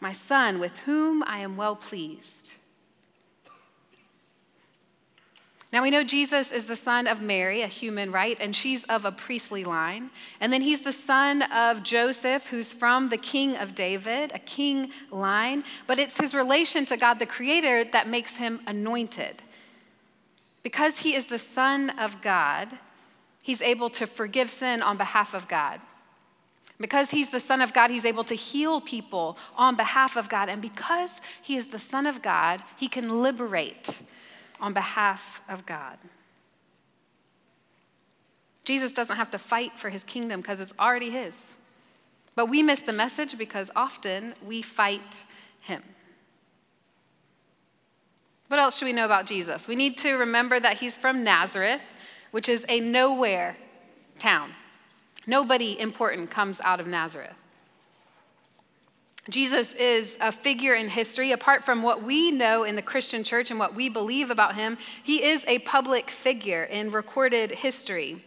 my 0.00 0.12
son, 0.12 0.58
with 0.58 0.76
whom 0.80 1.22
I 1.26 1.38
am 1.38 1.56
well 1.56 1.76
pleased. 1.76 2.52
Now 5.72 5.82
we 5.82 5.90
know 5.90 6.02
Jesus 6.02 6.50
is 6.50 6.64
the 6.64 6.74
son 6.74 7.06
of 7.06 7.22
Mary, 7.22 7.62
a 7.62 7.68
human, 7.68 8.10
right? 8.10 8.36
And 8.40 8.56
she's 8.56 8.82
of 8.84 9.04
a 9.04 9.12
priestly 9.12 9.62
line. 9.62 10.10
And 10.40 10.52
then 10.52 10.62
he's 10.62 10.80
the 10.80 10.92
son 10.92 11.42
of 11.42 11.84
Joseph, 11.84 12.48
who's 12.48 12.72
from 12.72 13.08
the 13.08 13.16
king 13.16 13.56
of 13.56 13.76
David, 13.76 14.32
a 14.34 14.40
king 14.40 14.90
line. 15.12 15.62
But 15.86 16.00
it's 16.00 16.16
his 16.16 16.34
relation 16.34 16.84
to 16.86 16.96
God 16.96 17.20
the 17.20 17.26
Creator 17.26 17.84
that 17.92 18.08
makes 18.08 18.34
him 18.34 18.60
anointed. 18.66 19.42
Because 20.64 20.98
he 20.98 21.14
is 21.14 21.26
the 21.26 21.38
son 21.38 21.90
of 21.90 22.20
God, 22.20 22.68
he's 23.40 23.62
able 23.62 23.90
to 23.90 24.08
forgive 24.08 24.50
sin 24.50 24.82
on 24.82 24.96
behalf 24.96 25.34
of 25.34 25.46
God. 25.46 25.80
Because 26.80 27.10
he's 27.10 27.28
the 27.28 27.40
Son 27.40 27.60
of 27.60 27.74
God, 27.74 27.90
he's 27.90 28.06
able 28.06 28.24
to 28.24 28.34
heal 28.34 28.80
people 28.80 29.36
on 29.54 29.76
behalf 29.76 30.16
of 30.16 30.30
God. 30.30 30.48
And 30.48 30.62
because 30.62 31.20
he 31.42 31.56
is 31.56 31.66
the 31.66 31.78
Son 31.78 32.06
of 32.06 32.22
God, 32.22 32.62
he 32.78 32.88
can 32.88 33.22
liberate 33.22 34.00
on 34.60 34.72
behalf 34.72 35.42
of 35.48 35.66
God. 35.66 35.98
Jesus 38.64 38.94
doesn't 38.94 39.16
have 39.16 39.30
to 39.32 39.38
fight 39.38 39.78
for 39.78 39.90
his 39.90 40.04
kingdom 40.04 40.40
because 40.40 40.60
it's 40.60 40.72
already 40.78 41.10
his. 41.10 41.44
But 42.34 42.46
we 42.46 42.62
miss 42.62 42.80
the 42.80 42.92
message 42.92 43.36
because 43.36 43.70
often 43.76 44.34
we 44.46 44.62
fight 44.62 45.24
him. 45.60 45.82
What 48.48 48.58
else 48.58 48.78
should 48.78 48.86
we 48.86 48.92
know 48.92 49.04
about 49.04 49.26
Jesus? 49.26 49.68
We 49.68 49.76
need 49.76 49.98
to 49.98 50.14
remember 50.14 50.58
that 50.58 50.78
he's 50.78 50.96
from 50.96 51.22
Nazareth, 51.24 51.82
which 52.30 52.48
is 52.48 52.64
a 52.68 52.80
nowhere 52.80 53.56
town. 54.18 54.52
Nobody 55.30 55.78
important 55.78 56.28
comes 56.28 56.60
out 56.64 56.80
of 56.80 56.88
Nazareth. 56.88 57.36
Jesus 59.28 59.72
is 59.74 60.18
a 60.20 60.32
figure 60.32 60.74
in 60.74 60.88
history. 60.88 61.30
Apart 61.30 61.62
from 61.62 61.84
what 61.84 62.02
we 62.02 62.32
know 62.32 62.64
in 62.64 62.74
the 62.74 62.82
Christian 62.82 63.22
church 63.22 63.48
and 63.52 63.60
what 63.60 63.72
we 63.72 63.88
believe 63.88 64.32
about 64.32 64.56
him, 64.56 64.76
he 65.04 65.22
is 65.22 65.44
a 65.46 65.60
public 65.60 66.10
figure 66.10 66.64
in 66.64 66.90
recorded 66.90 67.52
history. 67.52 68.24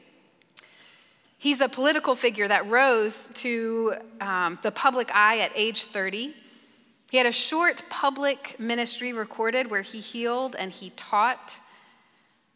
He's 1.37 1.59
a 1.59 1.67
political 1.67 2.15
figure 2.15 2.47
that 2.47 2.69
rose 2.69 3.19
to 3.33 3.95
um, 4.21 4.57
the 4.61 4.71
public 4.71 5.11
eye 5.13 5.39
at 5.39 5.51
age 5.55 5.83
30. 5.83 6.33
He 7.11 7.17
had 7.17 7.27
a 7.27 7.33
short 7.33 7.83
public 7.89 8.55
ministry 8.59 9.11
recorded 9.11 9.69
where 9.69 9.81
he 9.81 9.99
healed 9.99 10.55
and 10.57 10.71
he 10.71 10.91
taught. 10.91 11.59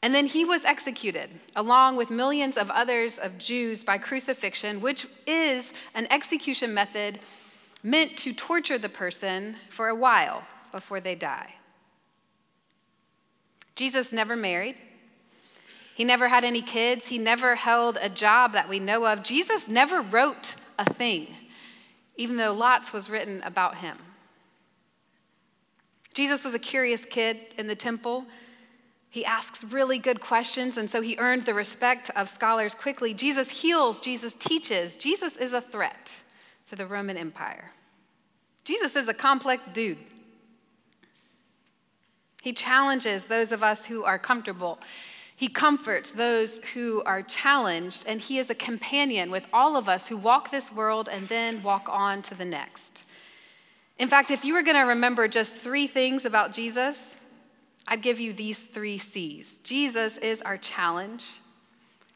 And 0.08 0.15
then 0.15 0.26
he 0.26 0.46
was 0.46 0.63
executed, 0.63 1.30
along 1.54 1.98
with 1.98 2.10
millions 2.10 2.56
of 2.56 2.72
others 2.72 3.17
of 3.17 3.38
Jews, 3.38 3.84
by 3.84 3.98
crucifixion, 3.98 4.80
which 4.80 5.06
is 5.26 5.74
an 5.96 6.08
execution 6.10 6.74
method 6.74 7.20
meant 7.84 8.15
to 8.20 8.32
torture 8.32 8.78
the 8.78 8.88
person 8.88 9.58
for 9.67 9.89
a 9.89 9.96
while 9.96 10.46
before 10.72 11.02
they 11.02 11.15
die. 11.15 11.56
Jesus 13.76 14.13
never 14.13 14.38
married. 14.38 14.78
He 15.93 16.06
never 16.06 16.30
had 16.30 16.46
any 16.46 16.62
kids. 16.62 17.08
He 17.08 17.17
never 17.17 17.56
held 17.56 17.98
a 18.00 18.08
job 18.08 18.54
that 18.54 18.70
we 18.70 18.80
know 18.80 19.06
of. 19.06 19.24
Jesus 19.24 19.67
never 19.67 20.02
wrote 20.02 20.56
a 20.80 20.86
thing, 20.86 21.28
even 22.15 22.38
though 22.38 22.54
lots 22.54 22.93
was 22.93 23.10
written 23.10 23.43
about 23.43 23.80
him. 23.80 23.98
Jesus 26.13 26.46
was 26.46 26.54
a 26.54 26.60
curious 26.60 27.04
kid 27.04 27.38
in 27.58 27.67
the 27.67 27.76
temple. 27.76 28.26
He 29.10 29.26
asks 29.26 29.63
really 29.63 30.00
good 30.00 30.20
questions, 30.20 30.78
and 30.78 30.89
so 30.89 31.02
he 31.02 31.15
earned 31.17 31.46
the 31.46 31.54
respect 31.54 32.10
of 32.15 32.30
scholars 32.30 32.76
quickly. 32.76 33.13
Jesus 33.13 33.50
heals, 33.50 34.00
Jesus 34.00 34.34
teaches. 34.34 34.96
Jesus 34.96 35.36
is 35.38 35.54
a 35.54 35.62
threat 35.62 36.12
to 36.67 36.76
the 36.76 36.86
Roman 36.86 37.17
Empire. 37.17 37.72
Jesus 38.63 38.96
is 38.96 39.08
a 39.08 39.13
complex 39.13 39.63
dude. 39.74 39.98
He 42.41 42.54
challenges 42.54 43.26
those 43.26 43.52
of 43.52 43.63
us 43.63 43.86
who 43.86 44.04
are 44.04 44.20
comfortable. 44.20 44.80
He 45.36 45.48
comforts 45.48 46.12
those 46.12 46.58
who 46.74 47.04
are 47.06 47.22
challenged, 47.22 48.04
and 48.08 48.20
he 48.20 48.39
is 48.39 48.50
a 48.50 48.56
companion 48.56 49.32
with 49.32 49.48
all 49.54 49.78
of 49.78 49.88
us 49.88 50.08
who 50.08 50.17
walk 50.17 50.52
this 50.52 50.72
world 50.72 51.10
and 51.12 51.28
then 51.30 51.62
walk 51.62 51.88
on 51.89 52.22
to 52.24 52.36
the 52.36 52.46
next. 52.46 53.04
In 54.00 54.08
fact, 54.08 54.32
if 54.32 54.43
you 54.43 54.54
were 54.54 54.63
going 54.63 54.78
to 54.78 54.84
remember 54.84 55.28
just 55.28 55.54
three 55.54 55.88
things 55.88 56.26
about 56.26 56.54
Jesus, 56.54 57.15
I'd 57.88 58.02
give 58.02 58.19
you 58.19 58.34
these 58.34 58.60
three 58.60 58.97
C's 58.97 59.60
Jesus 59.63 60.17
is 60.17 60.41
our 60.41 60.58
challenge, 60.58 61.23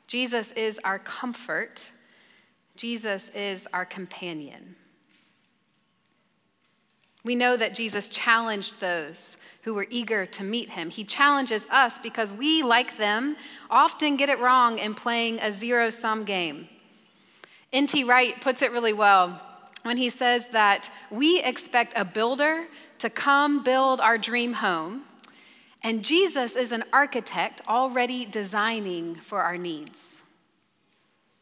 Jesus 0.08 0.52
is 0.52 0.80
our 0.84 1.00
comfort, 1.00 1.92
Jesus 2.76 3.30
is 3.30 3.68
our 3.74 3.86
companion. 3.86 4.76
We 7.24 7.36
know 7.36 7.56
that 7.56 7.76
Jesus 7.76 8.08
challenged 8.08 8.80
those 8.80 9.38
who 9.62 9.76
were 9.76 9.86
eager 9.92 10.26
to 10.26 10.44
meet 10.44 10.72
him. 10.72 10.90
He 10.90 11.04
challenges 11.04 11.68
us 11.70 12.00
because 12.00 12.34
we, 12.34 12.64
like 12.64 12.98
them, 12.98 13.36
often 13.70 14.18
get 14.18 14.30
it 14.30 14.40
wrong 14.40 14.80
in 14.80 14.96
playing 14.96 15.40
a 15.40 15.52
zero 15.52 15.92
sum 15.92 16.24
game. 16.24 16.68
N.T. 17.72 18.04
Wright 18.06 18.40
puts 18.42 18.64
it 18.64 18.72
really 18.72 18.94
well 18.94 19.40
when 19.84 19.98
he 19.98 20.10
says 20.10 20.48
that 20.48 20.92
we 21.10 21.42
expect 21.42 21.94
a 21.96 22.04
builder 22.04 22.66
to 22.98 23.10
come 23.10 23.64
build 23.64 24.02
our 24.02 24.18
dream 24.18 24.54
home, 24.54 25.04
and 25.84 26.04
Jesus 26.04 26.56
is 26.56 26.72
an 26.72 26.84
architect 26.94 27.62
already 27.68 28.26
designing 28.26 29.16
for 29.16 29.42
our 29.42 29.58
needs. 29.58 30.08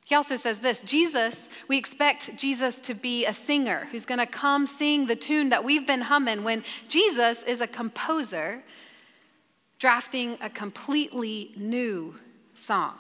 He 0.05 0.15
also 0.15 0.37
says 0.37 0.59
this 0.59 0.81
Jesus, 0.81 1.47
we 1.67 1.77
expect 1.77 2.35
Jesus 2.35 2.75
to 2.81 2.95
be 2.95 3.25
a 3.25 3.33
singer 3.33 3.87
who's 3.91 4.05
going 4.05 4.19
to 4.19 4.25
come 4.25 4.65
sing 4.65 5.05
the 5.05 5.15
tune 5.15 5.49
that 5.49 5.63
we've 5.63 5.85
been 5.85 6.01
humming 6.01 6.43
when 6.43 6.63
Jesus 6.87 7.43
is 7.43 7.61
a 7.61 7.67
composer 7.67 8.63
drafting 9.77 10.37
a 10.41 10.49
completely 10.49 11.51
new 11.55 12.15
song. 12.55 12.95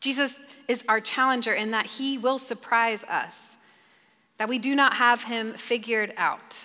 Jesus 0.00 0.38
is 0.68 0.84
our 0.88 1.00
challenger 1.00 1.52
in 1.52 1.70
that 1.70 1.86
he 1.86 2.18
will 2.18 2.38
surprise 2.38 3.04
us, 3.04 3.56
that 4.38 4.48
we 4.48 4.58
do 4.58 4.74
not 4.74 4.94
have 4.94 5.24
him 5.24 5.54
figured 5.54 6.12
out. 6.16 6.58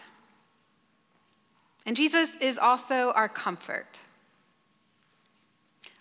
And 1.89 1.97
Jesus 1.97 2.36
is 2.39 2.60
also 2.60 3.13
our 3.15 3.28
comfort. 3.28 3.99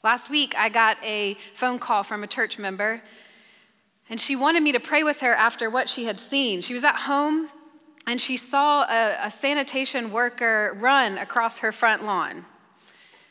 Last 0.05 0.29
week, 0.29 0.55
I 0.55 0.69
got 0.69 0.99
a 1.03 1.39
phone 1.55 1.79
call 1.79 2.03
from 2.03 2.23
a 2.23 2.27
church 2.27 2.59
member, 2.59 3.01
and 4.11 4.21
she 4.21 4.37
wanted 4.37 4.63
me 4.63 4.73
to 4.73 4.81
pray 4.81 5.03
with 5.03 5.21
her 5.21 5.33
after 5.33 5.71
what 5.71 5.89
she 5.89 6.05
had 6.05 6.21
seen. 6.21 6.61
She 6.61 6.75
was 6.75 6.85
at 6.85 6.95
home, 6.95 7.49
and 8.07 8.21
she 8.21 8.37
saw 8.37 8.83
a, 8.83 9.17
a 9.23 9.31
sanitation 9.31 10.13
worker 10.13 10.77
run 10.79 11.17
across 11.17 11.57
her 11.57 11.73
front 11.73 12.05
lawn. 12.05 12.45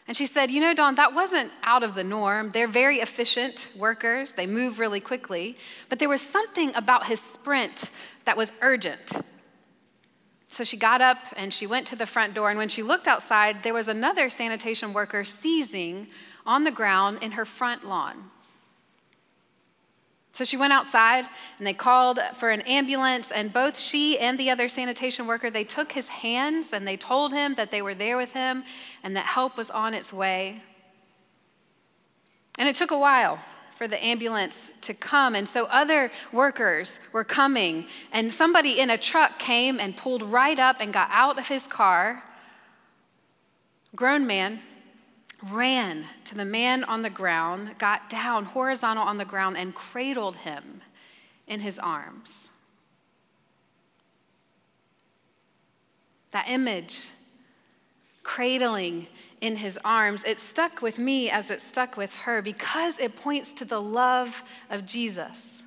And 0.07 0.17
she 0.17 0.25
said, 0.25 0.49
You 0.49 0.59
know, 0.59 0.73
Dawn, 0.73 0.95
that 0.95 1.13
wasn't 1.13 1.51
out 1.61 1.83
of 1.83 1.93
the 1.93 2.03
norm. 2.03 2.49
They're 2.49 2.67
very 2.67 3.01
efficient 3.01 3.67
workers, 3.77 4.33
they 4.33 4.47
move 4.47 4.79
really 4.79 4.99
quickly. 4.99 5.59
But 5.89 5.99
there 5.99 6.09
was 6.09 6.23
something 6.23 6.73
about 6.73 7.05
his 7.05 7.19
sprint 7.19 7.91
that 8.25 8.35
was 8.35 8.51
urgent. 8.61 9.11
So 10.57 10.63
she 10.63 10.75
got 10.75 11.01
up 11.01 11.19
and 11.35 11.53
she 11.53 11.67
went 11.67 11.85
to 11.85 11.95
the 11.95 12.07
front 12.07 12.33
door. 12.33 12.49
And 12.49 12.57
when 12.57 12.67
she 12.67 12.81
looked 12.81 13.07
outside, 13.07 13.61
there 13.61 13.75
was 13.75 13.87
another 13.87 14.27
sanitation 14.31 14.91
worker 14.91 15.23
seizing 15.23 16.07
on 16.47 16.63
the 16.63 16.71
ground 16.71 17.19
in 17.21 17.33
her 17.33 17.45
front 17.45 17.87
lawn. 17.87 18.31
So 20.33 20.43
she 20.43 20.57
went 20.57 20.73
outside 20.73 21.25
and 21.59 21.67
they 21.67 21.75
called 21.75 22.19
for 22.37 22.49
an 22.49 22.61
ambulance 22.61 23.29
and 23.29 23.53
both 23.53 23.77
she 23.77 24.17
and 24.17 24.39
the 24.39 24.49
other 24.49 24.67
sanitation 24.67 25.27
worker 25.27 25.51
they 25.51 25.63
took 25.63 25.91
his 25.91 26.07
hands 26.07 26.73
and 26.73 26.87
they 26.87 26.97
told 26.97 27.33
him 27.33 27.53
that 27.53 27.69
they 27.69 27.83
were 27.83 27.93
there 27.93 28.17
with 28.17 28.33
him 28.33 28.63
and 29.03 29.15
that 29.15 29.27
help 29.27 29.57
was 29.57 29.69
on 29.69 29.93
its 29.93 30.11
way. 30.11 30.63
And 32.57 32.67
it 32.67 32.75
took 32.75 32.89
a 32.89 32.97
while 32.97 33.37
for 33.77 33.87
the 33.87 34.03
ambulance 34.03 34.71
to 34.81 34.93
come 34.93 35.35
and 35.35 35.47
so 35.47 35.65
other 35.65 36.11
workers 36.31 36.99
were 37.11 37.23
coming 37.23 37.85
and 38.11 38.33
somebody 38.33 38.79
in 38.79 38.89
a 38.89 38.97
truck 38.97 39.37
came 39.37 39.79
and 39.79 39.95
pulled 39.95 40.23
right 40.23 40.57
up 40.57 40.77
and 40.79 40.91
got 40.91 41.07
out 41.11 41.37
of 41.37 41.47
his 41.47 41.63
car. 41.67 42.23
Grown 43.95 44.25
man 44.25 44.61
ran 45.51 46.05
to 46.25 46.33
the 46.33 46.45
man 46.45 46.83
on 46.85 47.03
the 47.03 47.09
ground, 47.09 47.77
got 47.77 48.09
down 48.09 48.45
horizontal 48.45 49.03
on 49.03 49.17
the 49.17 49.25
ground, 49.25 49.57
and 49.57 49.75
cradled 49.75 50.37
him 50.37 50.81
in 51.47 51.59
his 51.59 51.77
arms. 51.77 52.49
That 56.31 56.49
image, 56.49 57.09
cradling 58.23 59.07
in 59.41 59.55
his 59.57 59.77
arms, 59.85 60.23
it 60.23 60.39
stuck 60.39 60.81
with 60.81 60.97
me 60.97 61.29
as 61.29 61.51
it 61.51 61.61
stuck 61.61 61.97
with 61.97 62.13
her 62.15 62.41
because 62.41 62.97
it 62.99 63.15
points 63.15 63.53
to 63.53 63.65
the 63.65 63.81
love 63.81 64.43
of 64.69 64.85
Jesus. 64.85 65.63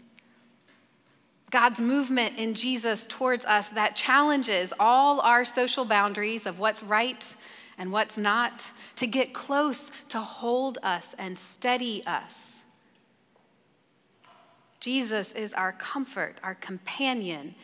God's 1.51 1.81
movement 1.81 2.39
in 2.39 2.55
Jesus 2.55 3.07
towards 3.09 3.45
us 3.45 3.69
that 3.71 3.97
challenges 3.97 4.73
all 4.79 5.21
our 5.21 5.45
social 5.45 5.85
boundaries 5.85 6.47
of 6.47 6.59
what's 6.59 6.83
right 6.83 7.35
and 7.79 7.91
what's 7.91 8.17
not, 8.17 8.71
to 8.97 9.07
get 9.07 9.33
close, 9.33 9.91
to 10.11 10.19
hold 10.19 10.79
us 10.83 11.15
and 11.19 11.39
steady 11.39 12.05
us. 12.07 12.63
Jesus 14.81 15.33
is 15.33 15.53
our 15.55 15.73
comfort, 15.73 16.39
our 16.43 16.55
companion. 16.55 17.55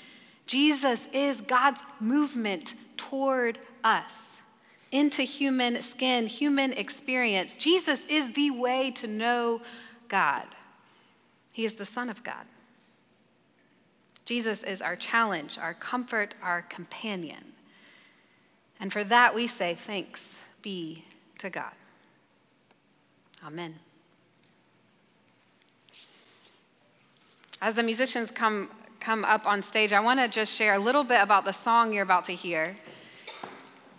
Jesus 0.47 1.07
is 1.13 1.41
God's 1.41 1.83
movement 2.01 2.75
toward 2.97 3.59
us 3.85 4.36
into 4.97 5.23
human 5.23 5.83
skin, 5.83 6.27
human 6.27 6.73
experience. 6.73 7.55
Jesus 7.55 8.03
is 8.09 8.33
the 8.33 8.51
way 8.51 8.91
to 8.93 9.07
know 9.07 9.61
God. 10.09 10.47
He 11.53 11.67
is 11.67 11.75
the 11.75 11.85
Son 11.85 12.09
of 12.09 12.25
God. 12.25 12.47
Jesus 14.25 14.63
is 14.63 14.81
our 14.81 14.97
challenge, 14.97 15.59
our 15.59 15.75
comfort, 15.75 16.35
our 16.43 16.63
companion. 16.63 17.53
And 18.81 18.91
for 18.91 19.05
that 19.05 19.35
we 19.35 19.47
say, 19.47 19.75
thanks 19.75 20.35
be 20.63 21.05
to 21.41 21.51
God. 21.51 21.75
Amen. 23.45 23.75
As 27.61 27.75
the 27.75 27.83
musicians 27.83 28.31
come, 28.31 28.71
come 28.99 29.27
up 29.27 29.47
on 29.47 29.63
stage, 29.63 29.93
I 29.93 30.01
want 30.01 30.21
to 30.21 30.29
just 30.29 30.55
share 30.55 30.73
a 30.73 30.79
little 30.79 31.05
bit 31.05 31.21
about 31.21 31.45
the 31.45 31.53
song 31.53 31.93
you're 31.93 32.03
about 32.03 32.25
to 32.25 32.33
hear. 32.33 32.77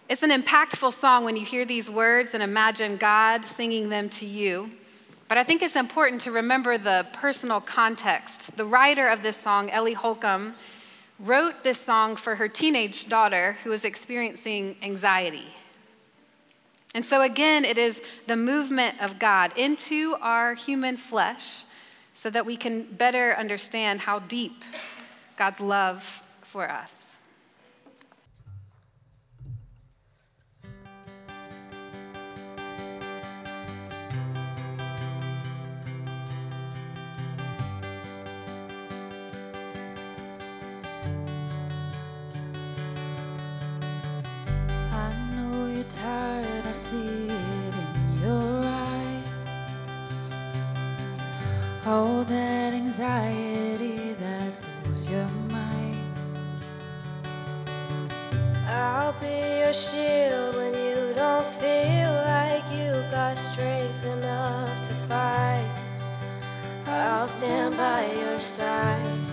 It's 0.10 0.24
an 0.24 0.32
impactful 0.32 0.94
song 0.94 1.26
when 1.26 1.36
you 1.36 1.44
hear 1.44 1.66
these 1.66 1.90
words 1.90 2.34
and 2.34 2.42
imagine 2.42 2.96
God 2.96 3.44
singing 3.44 3.90
them 3.90 4.08
to 4.12 4.26
you. 4.26 4.72
But 5.28 5.38
I 5.38 5.44
think 5.44 5.62
it's 5.62 5.76
important 5.76 6.22
to 6.22 6.32
remember 6.32 6.78
the 6.78 7.06
personal 7.12 7.60
context. 7.60 8.56
The 8.56 8.64
writer 8.64 9.10
of 9.10 9.22
this 9.22 9.36
song, 9.36 9.70
Ellie 9.70 9.92
Holcomb, 9.92 10.56
wrote 11.20 11.62
this 11.62 11.82
song 11.82 12.16
for 12.16 12.36
her 12.36 12.48
teenage 12.48 13.10
daughter 13.10 13.58
who 13.66 13.72
was 13.72 13.84
experiencing 13.84 14.78
anxiety. 14.82 15.48
And 16.96 17.04
so, 17.04 17.22
again, 17.22 17.66
it 17.66 17.78
is 17.78 18.02
the 18.28 18.38
movement 18.38 19.02
of 19.02 19.20
God 19.20 19.52
into 19.58 20.16
our 20.22 20.54
human 20.54 20.96
flesh 20.96 21.66
so 22.14 22.30
that 22.30 22.46
we 22.46 22.56
can 22.56 22.84
better 22.84 23.36
understand 23.38 24.00
how 24.00 24.20
deep 24.20 24.64
God's 25.36 25.60
love 25.60 26.24
for 26.44 26.70
us. 26.70 27.07
See 46.78 47.26
it 47.28 47.74
in 47.84 48.22
your 48.22 48.64
eyes. 48.64 49.48
All 51.88 52.24
that 52.24 52.72
anxiety 52.72 54.14
that 54.14 54.52
fills 54.84 55.10
your 55.10 55.28
mind. 55.50 55.98
I'll 58.68 59.14
be 59.14 59.38
your 59.62 59.74
shield 59.74 60.56
when 60.58 60.74
you 60.76 61.16
don't 61.16 61.48
feel 61.64 62.12
like 62.36 62.66
you 62.70 62.92
got 63.10 63.40
strength 63.40 64.06
enough 64.06 64.88
to 64.88 64.94
fight. 65.10 65.72
I'll 66.86 67.28
stand 67.28 67.76
by 67.76 68.06
your 68.22 68.38
side. 68.38 69.27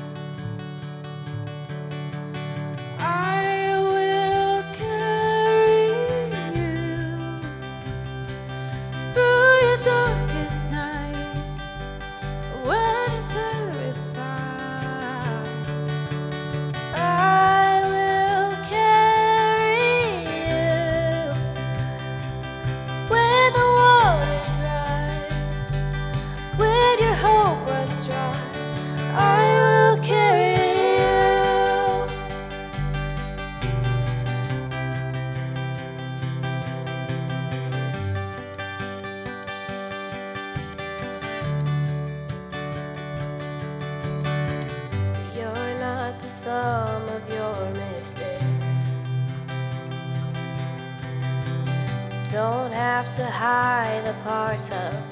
The 54.70 55.03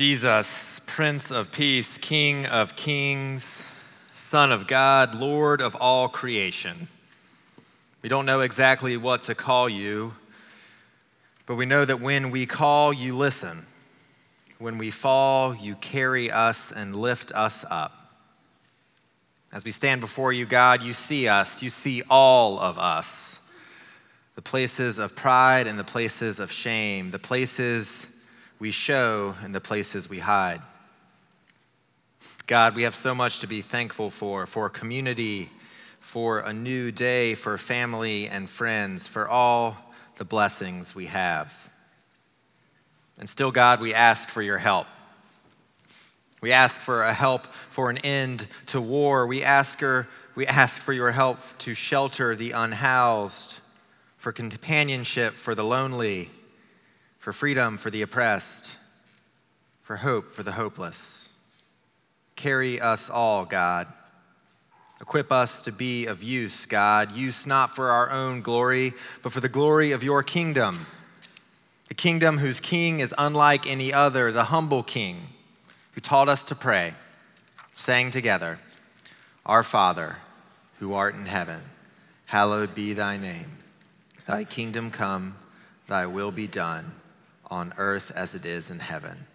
Jesus, 0.00 0.80
Prince 0.86 1.30
of 1.30 1.52
Peace, 1.52 1.98
King 1.98 2.46
of 2.46 2.74
Kings, 2.74 3.68
Son 4.14 4.50
of 4.50 4.66
God, 4.66 5.14
Lord 5.14 5.60
of 5.60 5.74
all 5.74 6.08
creation. 6.08 6.88
We 8.00 8.08
don't 8.08 8.24
know 8.24 8.40
exactly 8.40 8.96
what 8.96 9.20
to 9.24 9.34
call 9.34 9.68
you, 9.68 10.14
but 11.44 11.56
we 11.56 11.66
know 11.66 11.84
that 11.84 12.00
when 12.00 12.30
we 12.30 12.46
call, 12.46 12.94
you 12.94 13.14
listen. 13.14 13.66
When 14.58 14.78
we 14.78 14.90
fall, 14.90 15.54
you 15.54 15.74
carry 15.74 16.30
us 16.30 16.72
and 16.72 16.96
lift 16.96 17.30
us 17.32 17.66
up. 17.70 17.92
As 19.52 19.66
we 19.66 19.70
stand 19.70 20.00
before 20.00 20.32
you, 20.32 20.46
God, 20.46 20.82
you 20.82 20.94
see 20.94 21.28
us. 21.28 21.62
You 21.62 21.68
see 21.68 22.02
all 22.08 22.58
of 22.58 22.78
us 22.78 23.38
the 24.34 24.40
places 24.40 24.98
of 24.98 25.14
pride 25.14 25.66
and 25.66 25.78
the 25.78 25.84
places 25.84 26.40
of 26.40 26.50
shame, 26.50 27.10
the 27.10 27.18
places 27.18 28.06
we 28.60 28.70
show 28.70 29.34
and 29.42 29.54
the 29.54 29.60
places 29.60 30.08
we 30.08 30.18
hide. 30.18 30.60
God, 32.46 32.76
we 32.76 32.82
have 32.82 32.94
so 32.94 33.14
much 33.14 33.40
to 33.40 33.46
be 33.46 33.62
thankful 33.62 34.10
for 34.10 34.46
for 34.46 34.68
community, 34.68 35.50
for 35.98 36.40
a 36.40 36.52
new 36.52 36.92
day, 36.92 37.34
for 37.34 37.56
family 37.56 38.28
and 38.28 38.48
friends, 38.48 39.08
for 39.08 39.28
all 39.28 39.76
the 40.16 40.24
blessings 40.24 40.94
we 40.94 41.06
have. 41.06 41.70
And 43.18 43.28
still, 43.28 43.50
God, 43.50 43.80
we 43.80 43.94
ask 43.94 44.28
for 44.28 44.42
your 44.42 44.58
help. 44.58 44.86
We 46.42 46.52
ask 46.52 46.80
for 46.80 47.02
a 47.02 47.12
help 47.12 47.46
for 47.46 47.90
an 47.90 47.98
end 47.98 48.46
to 48.66 48.80
war. 48.80 49.26
We 49.26 49.42
ask, 49.44 49.78
her, 49.80 50.08
we 50.34 50.46
ask 50.46 50.80
for 50.80 50.92
your 50.92 51.12
help 51.12 51.38
to 51.58 51.74
shelter 51.74 52.34
the 52.34 52.52
unhoused, 52.52 53.58
for 54.16 54.32
companionship 54.32 55.34
for 55.34 55.54
the 55.54 55.64
lonely, 55.64 56.30
for 57.20 57.32
freedom 57.32 57.76
for 57.76 57.90
the 57.90 58.02
oppressed, 58.02 58.68
for 59.82 59.96
hope 59.96 60.26
for 60.26 60.42
the 60.42 60.52
hopeless. 60.52 61.28
Carry 62.34 62.80
us 62.80 63.08
all, 63.08 63.44
God. 63.44 63.86
Equip 65.00 65.30
us 65.30 65.62
to 65.62 65.72
be 65.72 66.06
of 66.06 66.22
use, 66.22 66.66
God. 66.66 67.12
Use 67.12 67.46
not 67.46 67.76
for 67.76 67.90
our 67.90 68.10
own 68.10 68.40
glory, 68.40 68.94
but 69.22 69.32
for 69.32 69.40
the 69.40 69.48
glory 69.48 69.92
of 69.92 70.02
your 70.02 70.22
kingdom. 70.22 70.86
The 71.88 71.94
kingdom 71.94 72.38
whose 72.38 72.60
king 72.60 73.00
is 73.00 73.14
unlike 73.16 73.66
any 73.66 73.92
other, 73.92 74.32
the 74.32 74.44
humble 74.44 74.82
king 74.82 75.18
who 75.92 76.00
taught 76.00 76.28
us 76.28 76.42
to 76.44 76.54
pray, 76.54 76.94
saying 77.74 78.10
together, 78.12 78.58
Our 79.44 79.62
Father, 79.62 80.16
who 80.78 80.94
art 80.94 81.14
in 81.14 81.26
heaven, 81.26 81.60
hallowed 82.26 82.74
be 82.74 82.92
thy 82.94 83.16
name. 83.16 83.58
Thy 84.26 84.44
kingdom 84.44 84.90
come, 84.90 85.36
thy 85.86 86.06
will 86.06 86.30
be 86.30 86.46
done, 86.46 86.92
on 87.50 87.74
earth 87.76 88.12
as 88.14 88.34
it 88.34 88.46
is 88.46 88.70
in 88.70 88.78
heaven. 88.78 89.26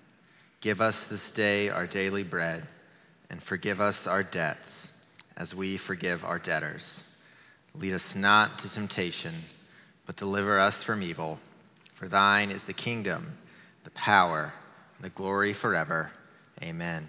Give 0.61 0.81
us 0.81 1.07
this 1.07 1.31
day 1.31 1.69
our 1.69 1.85
daily 1.85 2.23
bread, 2.23 2.63
and 3.29 3.41
forgive 3.43 3.81
us 3.81 4.07
our 4.07 4.23
debts, 4.23 4.99
as 5.37 5.53
we 5.53 5.77
forgive 5.77 6.23
our 6.23 6.39
debtors. 6.39 7.03
Lead 7.75 7.93
us 7.93 8.15
not 8.15 8.57
to 8.59 8.73
temptation, 8.73 9.33
but 10.05 10.15
deliver 10.15 10.59
us 10.59 10.81
from 10.81 11.03
evil. 11.03 11.39
For 11.93 12.07
thine 12.07 12.51
is 12.51 12.63
the 12.63 12.73
kingdom, 12.73 13.37
the 13.83 13.91
power, 13.91 14.53
and 14.97 15.05
the 15.05 15.09
glory 15.09 15.53
forever. 15.53 16.11
Amen. 16.63 17.07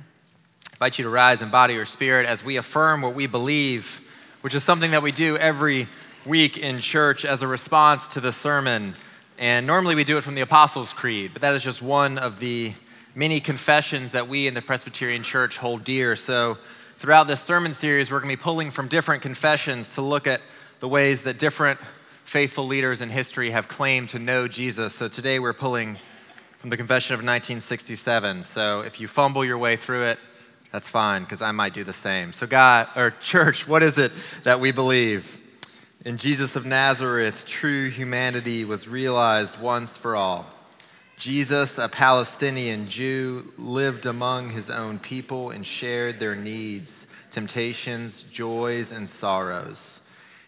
I 0.64 0.74
invite 0.74 0.98
you 0.98 1.04
to 1.04 1.10
rise 1.10 1.40
in 1.40 1.50
body 1.50 1.76
or 1.76 1.84
spirit 1.84 2.26
as 2.26 2.44
we 2.44 2.56
affirm 2.56 3.00
what 3.00 3.14
we 3.14 3.26
believe, 3.26 4.02
which 4.42 4.54
is 4.54 4.64
something 4.64 4.90
that 4.90 5.02
we 5.02 5.12
do 5.12 5.36
every 5.38 5.86
week 6.26 6.58
in 6.58 6.78
church 6.78 7.24
as 7.24 7.42
a 7.42 7.46
response 7.46 8.08
to 8.08 8.20
the 8.20 8.32
sermon. 8.32 8.92
And 9.38 9.66
normally 9.66 9.94
we 9.94 10.04
do 10.04 10.16
it 10.16 10.22
from 10.22 10.34
the 10.34 10.40
Apostles' 10.40 10.94
Creed, 10.94 11.32
but 11.34 11.42
that 11.42 11.54
is 11.54 11.62
just 11.62 11.82
one 11.82 12.16
of 12.16 12.40
the 12.40 12.72
many 13.14 13.38
confessions 13.38 14.12
that 14.12 14.28
we 14.28 14.46
in 14.46 14.54
the 14.54 14.62
Presbyterian 14.62 15.22
Church 15.22 15.58
hold 15.58 15.84
dear. 15.84 16.16
So 16.16 16.56
throughout 16.96 17.26
this 17.26 17.42
sermon 17.42 17.74
series, 17.74 18.10
we're 18.10 18.20
going 18.20 18.30
to 18.30 18.36
be 18.36 18.42
pulling 18.42 18.70
from 18.70 18.88
different 18.88 19.20
confessions 19.20 19.94
to 19.94 20.00
look 20.00 20.26
at 20.26 20.40
the 20.80 20.88
ways 20.88 21.22
that 21.22 21.38
different 21.38 21.78
faithful 22.24 22.66
leaders 22.66 23.02
in 23.02 23.10
history 23.10 23.50
have 23.50 23.68
claimed 23.68 24.08
to 24.10 24.18
know 24.18 24.48
Jesus. 24.48 24.94
So 24.94 25.06
today 25.06 25.38
we're 25.38 25.52
pulling 25.52 25.98
from 26.58 26.70
the 26.70 26.78
Confession 26.78 27.12
of 27.12 27.18
1967. 27.18 28.42
So 28.42 28.80
if 28.80 29.00
you 29.00 29.06
fumble 29.06 29.44
your 29.44 29.58
way 29.58 29.76
through 29.76 30.04
it, 30.04 30.18
that's 30.72 30.88
fine 30.88 31.22
because 31.24 31.42
I 31.42 31.52
might 31.52 31.74
do 31.74 31.84
the 31.84 31.92
same. 31.92 32.32
So 32.32 32.46
God 32.46 32.88
or 32.96 33.10
church, 33.20 33.68
what 33.68 33.82
is 33.82 33.98
it 33.98 34.12
that 34.44 34.60
we 34.60 34.72
believe? 34.72 35.40
In 36.06 36.18
Jesus 36.18 36.54
of 36.54 36.64
Nazareth, 36.64 37.46
true 37.48 37.90
humanity 37.90 38.64
was 38.64 38.86
realized 38.86 39.60
once 39.60 39.96
for 39.96 40.14
all. 40.14 40.46
Jesus, 41.18 41.78
a 41.78 41.88
Palestinian 41.88 42.88
Jew, 42.88 43.52
lived 43.58 44.06
among 44.06 44.50
his 44.50 44.70
own 44.70 45.00
people 45.00 45.50
and 45.50 45.66
shared 45.66 46.20
their 46.20 46.36
needs, 46.36 47.08
temptations, 47.32 48.22
joys, 48.22 48.92
and 48.92 49.08
sorrows. 49.08 50.00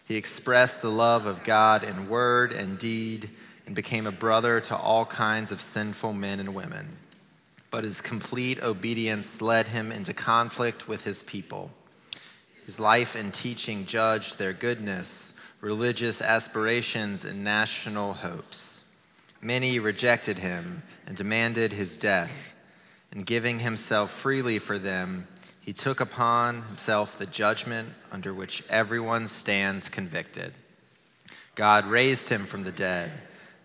He 0.07 0.15
expressed 0.15 0.81
the 0.81 0.91
love 0.91 1.25
of 1.25 1.43
God 1.43 1.83
in 1.83 2.07
word 2.07 2.53
and 2.53 2.79
deed 2.79 3.29
and 3.65 3.75
became 3.75 4.07
a 4.07 4.13
brother 4.13 4.61
to 4.61 4.77
all 4.77 5.05
kinds 5.05 5.51
of 5.51 5.59
sinful 5.59 6.13
men 6.13 6.39
and 6.39 6.55
women. 6.55 6.87
But 7.69 7.83
his 7.83 7.99
complete 7.99 8.63
obedience 8.63 9.41
led 9.41 9.67
him 9.67 9.91
into 9.91 10.13
conflict 10.13 10.87
with 10.87 11.03
his 11.03 11.21
people. 11.21 11.71
His 12.65 12.79
life 12.79 13.13
and 13.13 13.33
teaching 13.33 13.85
judged 13.85 14.39
their 14.39 14.53
goodness, 14.53 15.28
religious 15.61 16.21
aspirations, 16.21 17.25
and 17.25 17.43
national 17.43 18.13
hopes. 18.13 18.83
Many 19.41 19.79
rejected 19.79 20.39
him 20.39 20.83
and 21.05 21.15
demanded 21.15 21.73
his 21.73 21.97
death. 21.97 22.55
And 23.11 23.25
giving 23.25 23.59
himself 23.59 24.11
freely 24.11 24.59
for 24.59 24.77
them, 24.77 25.27
he 25.61 25.73
took 25.73 25.99
upon 25.99 26.55
himself 26.55 27.17
the 27.17 27.25
judgment 27.25 27.89
under 28.11 28.33
which 28.33 28.63
everyone 28.69 29.27
stands 29.27 29.89
convicted. 29.89 30.53
God 31.55 31.85
raised 31.85 32.29
him 32.29 32.45
from 32.45 32.63
the 32.63 32.71
dead, 32.71 33.11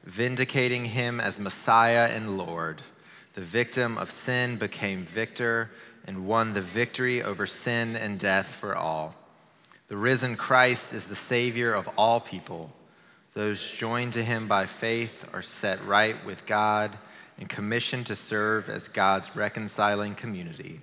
vindicating 0.05 0.87
him 0.87 1.21
as 1.21 1.39
Messiah 1.39 2.09
and 2.11 2.39
Lord. 2.39 2.81
The 3.35 3.43
victim 3.43 3.99
of 3.99 4.11
sin 4.11 4.57
became 4.57 5.05
victor 5.05 5.71
and 6.07 6.27
won 6.27 6.55
the 6.55 6.61
victory 6.61 7.23
over 7.23 7.47
sin 7.47 7.97
and 7.97 8.19
death 8.19 8.47
for 8.47 8.75
all. 8.75 9.15
The 9.89 9.97
risen 9.97 10.37
Christ 10.37 10.93
is 10.93 11.07
the 11.07 11.17
Savior 11.17 11.73
of 11.73 11.89
all 11.99 12.21
people. 12.21 12.73
Those 13.35 13.71
joined 13.71 14.15
to 14.15 14.25
him 14.25 14.49
by 14.49 14.67
faith 14.67 15.29
are 15.35 15.43
set 15.43 15.85
right 15.85 16.17
with 16.25 16.47
God 16.47 16.97
and 17.39 17.49
commissioned 17.49 18.07
to 18.07 18.17
serve 18.17 18.69
as 18.69 18.89
God's 18.89 19.37
reconciling 19.37 20.15
community. 20.15 20.81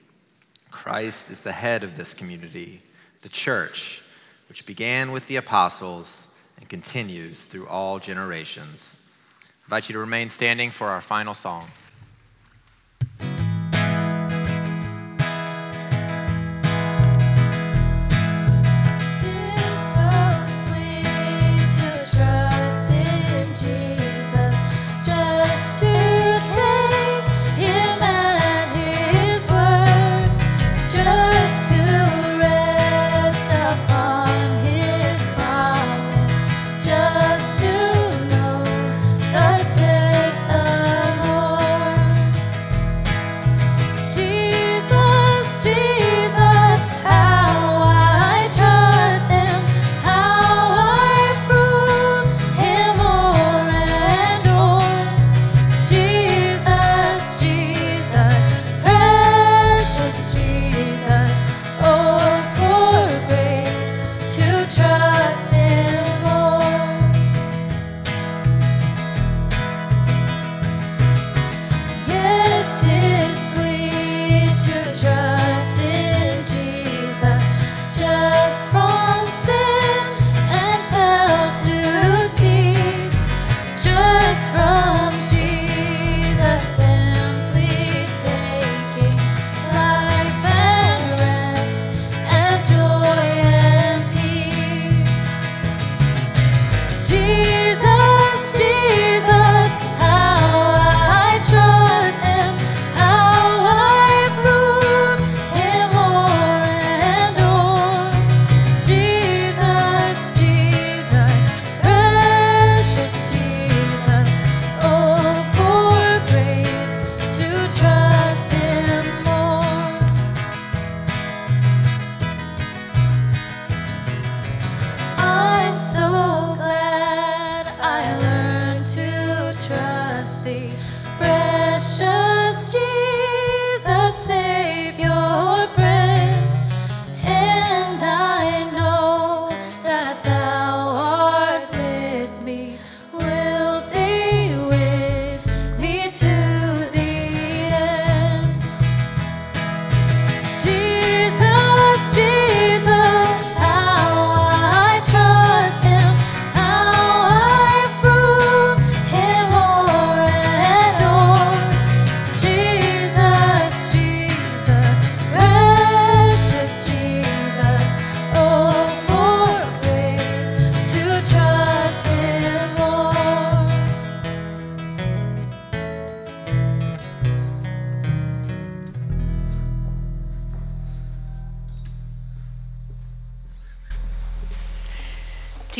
Christ 0.69 1.29
is 1.29 1.41
the 1.41 1.51
head 1.51 1.83
of 1.83 1.97
this 1.97 2.13
community, 2.13 2.81
the 3.21 3.29
church, 3.29 4.03
which 4.49 4.65
began 4.65 5.11
with 5.11 5.27
the 5.27 5.37
apostles 5.37 6.27
and 6.57 6.69
continues 6.69 7.45
through 7.45 7.67
all 7.67 7.99
generations. 7.99 8.97
I 9.41 9.65
invite 9.65 9.89
you 9.89 9.93
to 9.93 9.99
remain 9.99 10.29
standing 10.29 10.69
for 10.69 10.87
our 10.87 11.01
final 11.01 11.33
song. 11.33 11.67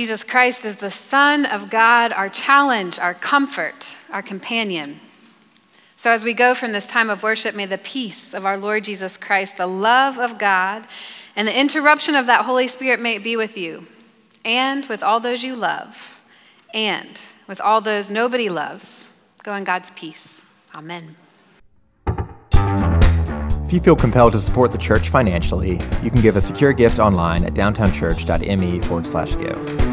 Jesus 0.02 0.24
Christ 0.24 0.66
is 0.66 0.78
the 0.78 0.90
Son 0.90 1.46
of 1.46 1.70
God, 1.70 2.12
our 2.12 2.28
challenge, 2.28 2.98
our 2.98 3.14
comfort, 3.14 3.96
our 4.10 4.24
companion. 4.24 5.00
So, 5.96 6.10
as 6.10 6.24
we 6.24 6.34
go 6.34 6.56
from 6.56 6.72
this 6.72 6.88
time 6.88 7.12
of 7.12 7.22
worship, 7.22 7.54
may 7.54 7.68
the 7.68 7.78
peace 7.78 8.34
of 8.34 8.44
our 8.44 8.58
Lord 8.58 8.84
Jesus 8.84 9.16
Christ, 9.16 9.58
the 9.58 9.68
love 9.68 10.18
of 10.18 10.40
God, 10.40 10.88
and 11.36 11.48
the 11.48 11.56
interruption 11.56 12.16
of 12.16 12.26
that 12.26 12.46
Holy 12.46 12.68
Spirit 12.68 13.00
may 13.00 13.20
be 13.20 13.38
with 13.38 13.56
you 13.56 13.86
and 14.44 14.88
with 14.88 15.04
all 15.04 15.20
those 15.20 15.44
you 15.44 15.56
love 15.56 16.20
and 16.74 17.22
with 17.46 17.62
all 17.62 17.80
those 17.80 18.10
nobody 18.10 18.50
loves. 18.50 19.06
Go 19.44 19.54
in 19.54 19.64
God's 19.64 19.92
peace. 19.92 20.42
Amen. 20.74 21.16
If 22.08 23.72
you 23.72 23.80
feel 23.80 23.96
compelled 23.96 24.34
to 24.34 24.42
support 24.42 24.72
the 24.72 24.80
church 24.80 25.10
financially, 25.10 25.80
you 26.02 26.10
can 26.10 26.22
give 26.22 26.38
a 26.38 26.42
secure 26.42 26.74
gift 26.74 26.98
online 26.98 27.46
at 27.46 27.54
downtownchurch.me 27.54 28.82
forward 28.82 29.06
slash 29.06 29.38
give. 29.38 29.91